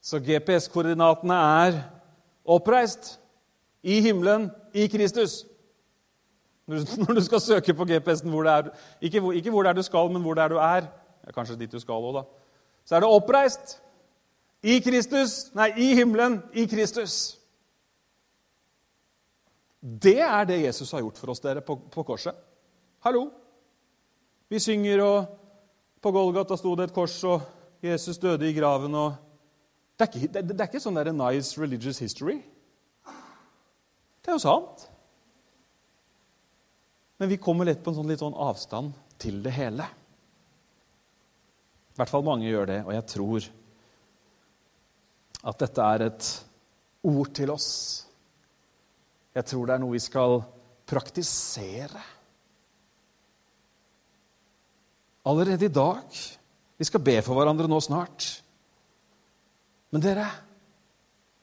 [0.00, 1.78] Så GPS-koordinatene er
[2.46, 3.16] oppreist
[3.82, 5.44] i himmelen i Kristus.
[6.66, 8.70] Når du skal søke på GPS-en hvor det er
[9.00, 10.88] ikke, hvor, ikke hvor det er du skal, men hvor det er du er.
[11.26, 12.22] Ja, kanskje dit du skal òg, da.
[12.86, 13.76] Så er det oppreist
[14.62, 17.36] i Kristus, nei, i himmelen i Kristus.
[19.86, 22.34] Det er det Jesus har gjort for oss dere på, på korset.
[23.06, 23.28] Hallo!
[24.50, 25.26] Vi synger, og
[26.02, 27.44] på Golgata sto det et kors, og
[27.86, 28.94] Jesus døde i graven.
[28.98, 29.14] og
[29.94, 32.40] Det er ikke, det, det er ikke sånn der nice religious history.
[34.22, 34.88] Det er jo sant.
[37.22, 38.90] Men vi kommer lett på en sånn, litt sånn avstand
[39.22, 39.86] til det hele.
[41.94, 43.46] I hvert fall mange gjør det, og jeg tror
[45.46, 46.32] at dette er et
[47.06, 47.70] ord til oss
[49.36, 50.38] jeg tror det er noe vi skal
[50.88, 52.02] praktisere.
[55.28, 56.20] Allerede i dag.
[56.76, 58.28] Vi skal be for hverandre nå snart.
[59.92, 60.24] Men dere,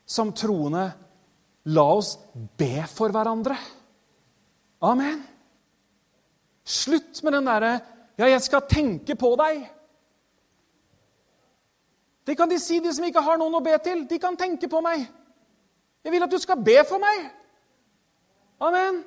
[0.05, 0.87] som troende,
[1.69, 2.15] la oss
[2.57, 3.57] be for hverandre.
[4.83, 5.21] Amen.
[6.63, 7.73] Slutt med den derre
[8.17, 9.69] 'ja, jeg skal tenke på deg'.
[12.25, 14.05] Det kan de si, de som ikke har noen å be til.
[14.07, 15.07] De kan tenke på meg.
[16.03, 17.42] Jeg vil at du skal be for meg.
[18.63, 19.01] Amen.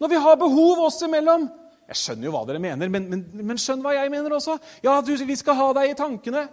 [0.00, 1.48] Når vi har behov oss imellom
[1.86, 4.56] Jeg skjønner jo hva dere mener, men, men, men skjønn hva jeg mener også.
[4.82, 6.46] Ja, du, vi skal ha deg i tankene.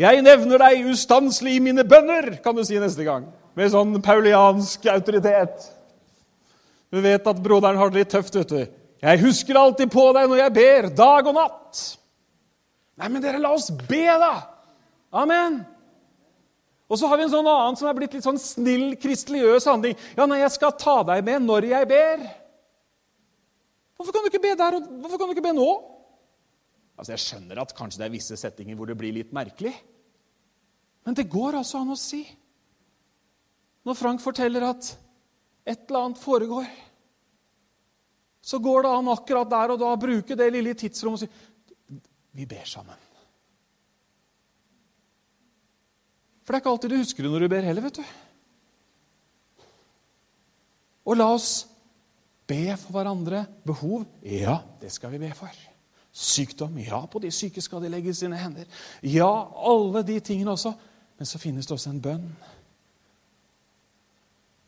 [0.00, 3.28] Jeg nevner deg ustanselig i mine bønner, kan du si neste gang.
[3.56, 5.68] Med sånn pauliansk autoritet.
[6.92, 8.36] Du vet at broderen har det litt tøft.
[8.40, 8.64] vet du.
[9.02, 11.84] 'Jeg husker alltid på deg når jeg ber, dag og natt.'
[12.96, 14.34] Nei, men dere, la oss be, da!
[15.12, 15.60] Amen.
[16.86, 19.96] Og så har vi en sånn annen som er blitt litt sånn snill, kristeligøs handling.
[20.14, 22.22] Ja, nei, jeg skal ta deg med når jeg ber.
[23.96, 25.70] Hvorfor kan du ikke be der, og hvorfor kan du ikke be nå?
[26.96, 29.74] Altså, Jeg skjønner at kanskje det er visse settinger hvor det blir litt merkelig.
[31.06, 32.22] Men det går altså an å si.
[33.86, 34.92] Når Frank forteller at
[35.66, 36.68] et eller annet foregår,
[38.46, 42.00] så går det an akkurat der og da å bruke det lille tidsrommet og si
[42.36, 43.05] Vi ber sammen.
[46.46, 48.04] For det er ikke alltid du husker det når du ber heller, vet du.
[51.06, 51.50] Og la oss
[52.46, 53.42] be for hverandre.
[53.66, 54.04] Behov?
[54.22, 55.50] Ja, det skal vi be for.
[56.14, 56.78] Sykdom?
[56.78, 58.70] Ja, på de syke skal de legge sine hender.
[59.02, 60.70] Ja, alle de tingene også.
[61.18, 62.30] Men så finnes det også en bønn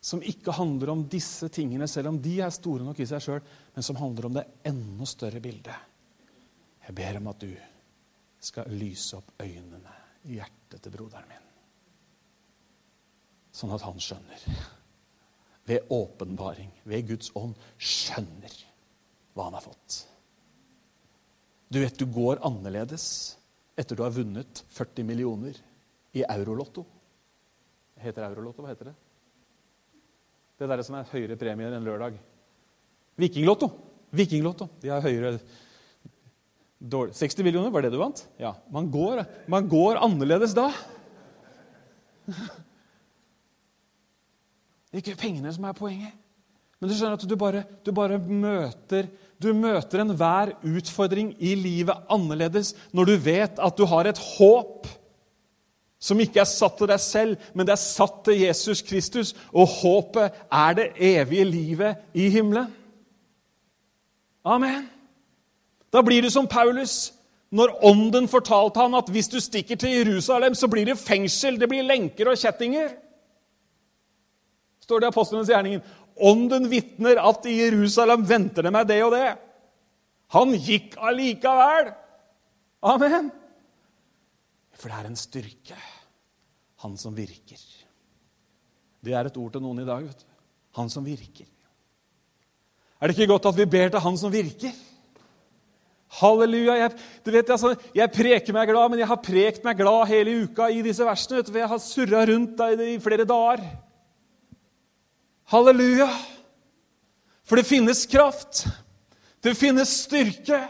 [0.09, 3.41] som ikke handler om disse tingene, selv om de er store nok i seg sjøl,
[3.75, 5.75] men som handler om det enda større bildet.
[6.87, 7.51] Jeg ber om at du
[8.39, 9.99] skal lyse opp øynene
[10.31, 11.48] i hjertet til broderen min
[13.59, 14.45] sånn at han skjønner.
[15.69, 18.55] Ved åpenbaring, ved Guds ånd, skjønner
[19.35, 19.99] hva han har fått.
[21.69, 23.05] Du vet, du går annerledes
[23.79, 25.59] etter du har vunnet 40 millioner
[26.17, 26.83] i Eurolotto.
[27.99, 28.63] Heter Eurolotto?
[28.63, 28.95] Hva heter det?
[30.59, 32.17] Det derre som er høyere premier enn lørdag.
[33.19, 33.69] Vikinglotto.
[34.15, 34.67] Vikinglotto.
[34.81, 35.37] De har høyere
[36.79, 38.23] 60 millioner, var det du vant?
[38.39, 38.53] Ja.
[38.71, 40.69] Man går, man går annerledes da.
[44.89, 46.13] Det er ikke pengene som er poenget.
[46.79, 49.09] Men du skjønner at du bare, du bare møter
[49.39, 54.89] du møter enhver utfordring i livet annerledes når du vet at du har et håp
[55.99, 59.33] som ikke er satt til deg selv, men det er satt til Jesus Kristus.
[59.51, 62.69] Og håpet er det evige livet i himmelen.
[64.47, 64.85] Amen.
[65.91, 67.11] Da blir du som Paulus
[67.51, 71.67] når ånden fortalte han at hvis du stikker til Jerusalem, så blir det fengsel, det
[71.67, 72.93] blir lenker og kjettinger
[74.89, 75.85] står det i apostlenes gjerningen.
[76.19, 79.29] Ånden vitner at i Jerusalem venter det meg det og det.
[80.35, 81.93] Han gikk allikevel.
[82.89, 83.29] Amen.
[84.79, 85.77] For det er en styrke.
[86.83, 87.61] Han som virker.
[89.03, 90.03] Det er et ord til noen i dag.
[90.03, 90.27] vet du.
[90.79, 91.47] Han som virker.
[92.99, 94.75] Er det ikke godt at vi ber til Han som virker?
[96.19, 96.75] Halleluja.
[96.75, 96.91] Jeg,
[97.25, 100.69] du vet, altså, jeg preker meg glad, men jeg har prekt meg glad hele uka
[100.73, 101.39] i disse versene.
[101.39, 103.63] Vet du, for Jeg har surra rundt i flere dager.
[105.49, 106.09] Halleluja!
[107.45, 108.65] For det finnes kraft.
[109.41, 110.61] Det finnes styrke.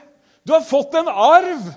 [0.44, 1.72] Du har fått en arv!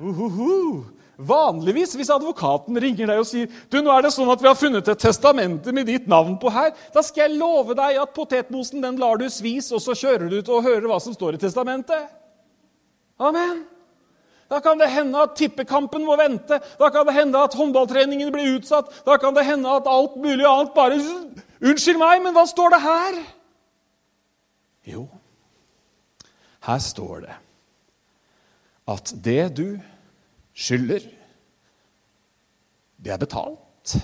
[0.00, 0.84] Uhuhu.
[1.20, 4.56] Vanligvis, hvis advokaten ringer deg og sier du, nå er det sånn at vi har
[4.56, 8.80] funnet et testamente med ditt navn på her, da skal jeg love deg at potetmosen
[8.80, 11.42] den lar du svis, og så kjører du ut og hører hva som står i
[11.42, 12.08] testamentet.
[13.20, 13.66] Amen.
[14.50, 16.58] Da kan det hende at tippekampen må vente.
[16.78, 18.90] Da kan det hende at håndballtreningen blir utsatt.
[19.06, 20.98] Da kan det hende at alt mulig annet bare
[21.60, 23.16] Unnskyld meg, men hva står det her?
[24.88, 25.02] Jo,
[26.64, 27.34] her står det
[28.90, 29.66] at det du
[30.56, 31.04] skylder,
[32.96, 33.94] det er betalt.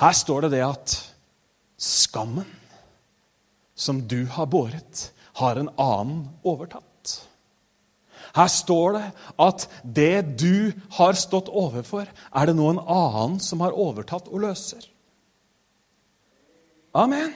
[0.00, 0.96] Her står det det at
[1.76, 2.48] skammen
[3.76, 6.95] som du har båret, har en annen overtatt.
[8.36, 9.06] Her står det
[9.40, 9.64] at
[9.96, 14.84] det du har stått overfor, er det noen annen som har overtatt og løser.
[16.96, 17.32] Amen.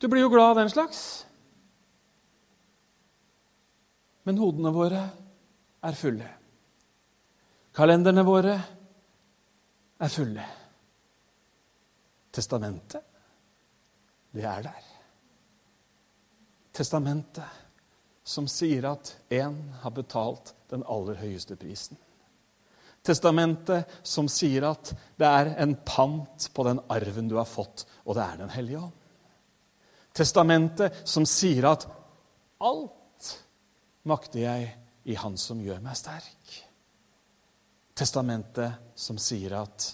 [0.00, 1.00] Du blir jo glad av den slags.
[4.28, 5.06] Men hodene våre
[5.84, 6.28] er fulle.
[7.74, 8.54] Kalenderne våre
[10.04, 10.46] er fulle.
[12.34, 13.04] Testamentet,
[14.34, 14.88] det er der.
[16.74, 17.63] Testamentet
[18.24, 21.98] som sier at én har betalt den aller høyeste prisen.
[23.04, 28.16] Testamentet som sier at det er en pant på den arven du har fått, og
[28.16, 28.94] det er Den hellige ånd.
[30.14, 31.84] Testamentet som sier at
[32.64, 33.28] alt
[34.08, 34.70] makter jeg
[35.04, 36.54] i Han som gjør meg sterk.
[37.94, 39.90] Testamentet som sier at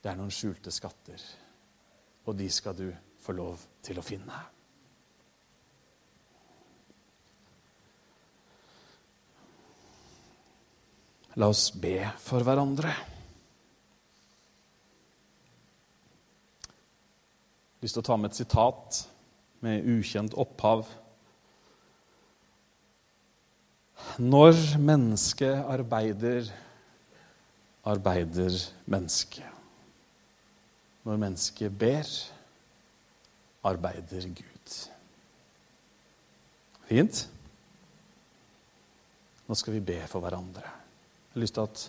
[0.00, 1.20] det er noen skjulte skatter,
[2.24, 2.88] og de skal du
[3.20, 4.55] få lov til å finne.
[11.36, 12.92] La oss be for hverandre.
[17.76, 19.02] Jeg har lyst til å ta med et sitat
[19.66, 20.86] med ukjent opphav.
[24.16, 26.48] Når mennesket arbeider,
[27.84, 28.56] arbeider
[28.88, 29.44] mennesket.
[31.04, 32.08] Når mennesket ber,
[33.66, 34.80] arbeider Gud.
[36.88, 37.26] Fint?
[39.46, 40.85] Nå skal vi be for hverandre.
[41.36, 41.80] Jeg har lyst til at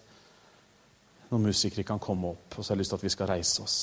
[1.31, 3.61] noen musikere kan komme opp, og så har jeg lyst til at vi skal reise
[3.63, 3.75] oss.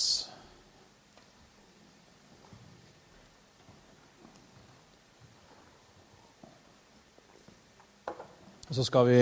[8.69, 9.17] Og så skal vi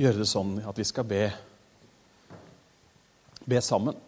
[0.00, 1.18] gjøre det sånn at vi skal be,
[3.44, 4.00] be sammen.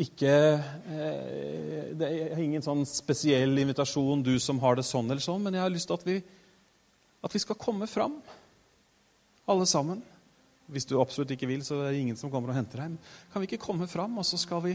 [0.00, 5.44] Ikke eh, Det er ingen sånn spesiell invitasjon, du som har det sånn eller sånn,
[5.44, 6.16] men jeg har lyst til at vi,
[7.24, 8.18] at vi skal komme fram,
[9.48, 10.02] alle sammen.
[10.66, 12.94] Hvis du absolutt ikke vil, så er det ingen som kommer og henter deg.
[12.94, 14.74] Men Kan vi ikke komme fram, og så skal vi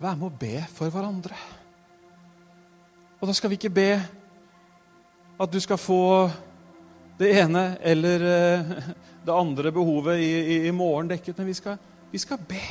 [0.00, 1.36] være med å be for hverandre?
[3.20, 3.90] Og da skal vi ikke be
[5.42, 6.02] at du skal få
[7.18, 8.72] det ene eller eh,
[9.24, 11.78] det andre behovet i, i, i morgen dekket, men vi skal,
[12.10, 12.62] vi skal be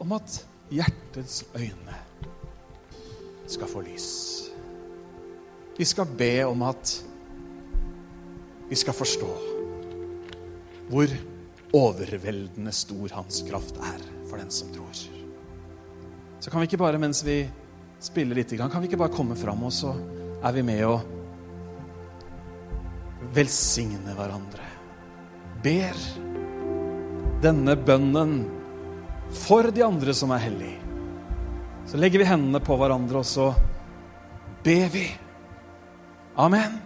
[0.00, 0.38] om at
[0.74, 1.98] hjertets øyne
[3.50, 4.08] skal få lys.
[5.76, 6.94] Vi skal be om at
[8.68, 9.30] vi skal forstå
[10.90, 11.10] hvor
[11.74, 14.94] overveldende stor hans kraft er for den som tror.
[16.40, 17.42] Så kan vi ikke bare, mens vi
[18.04, 19.94] spiller litt, kan vi ikke bare komme fram, og så
[20.44, 20.98] er vi med å
[23.34, 24.68] velsigne hverandre.
[25.64, 25.96] Ber
[27.44, 28.36] denne bønnen
[29.32, 30.80] for de andre som er hellige.
[31.88, 33.50] Så legger vi hendene på hverandre, og så
[34.64, 35.08] ber vi.
[36.40, 36.83] Amen.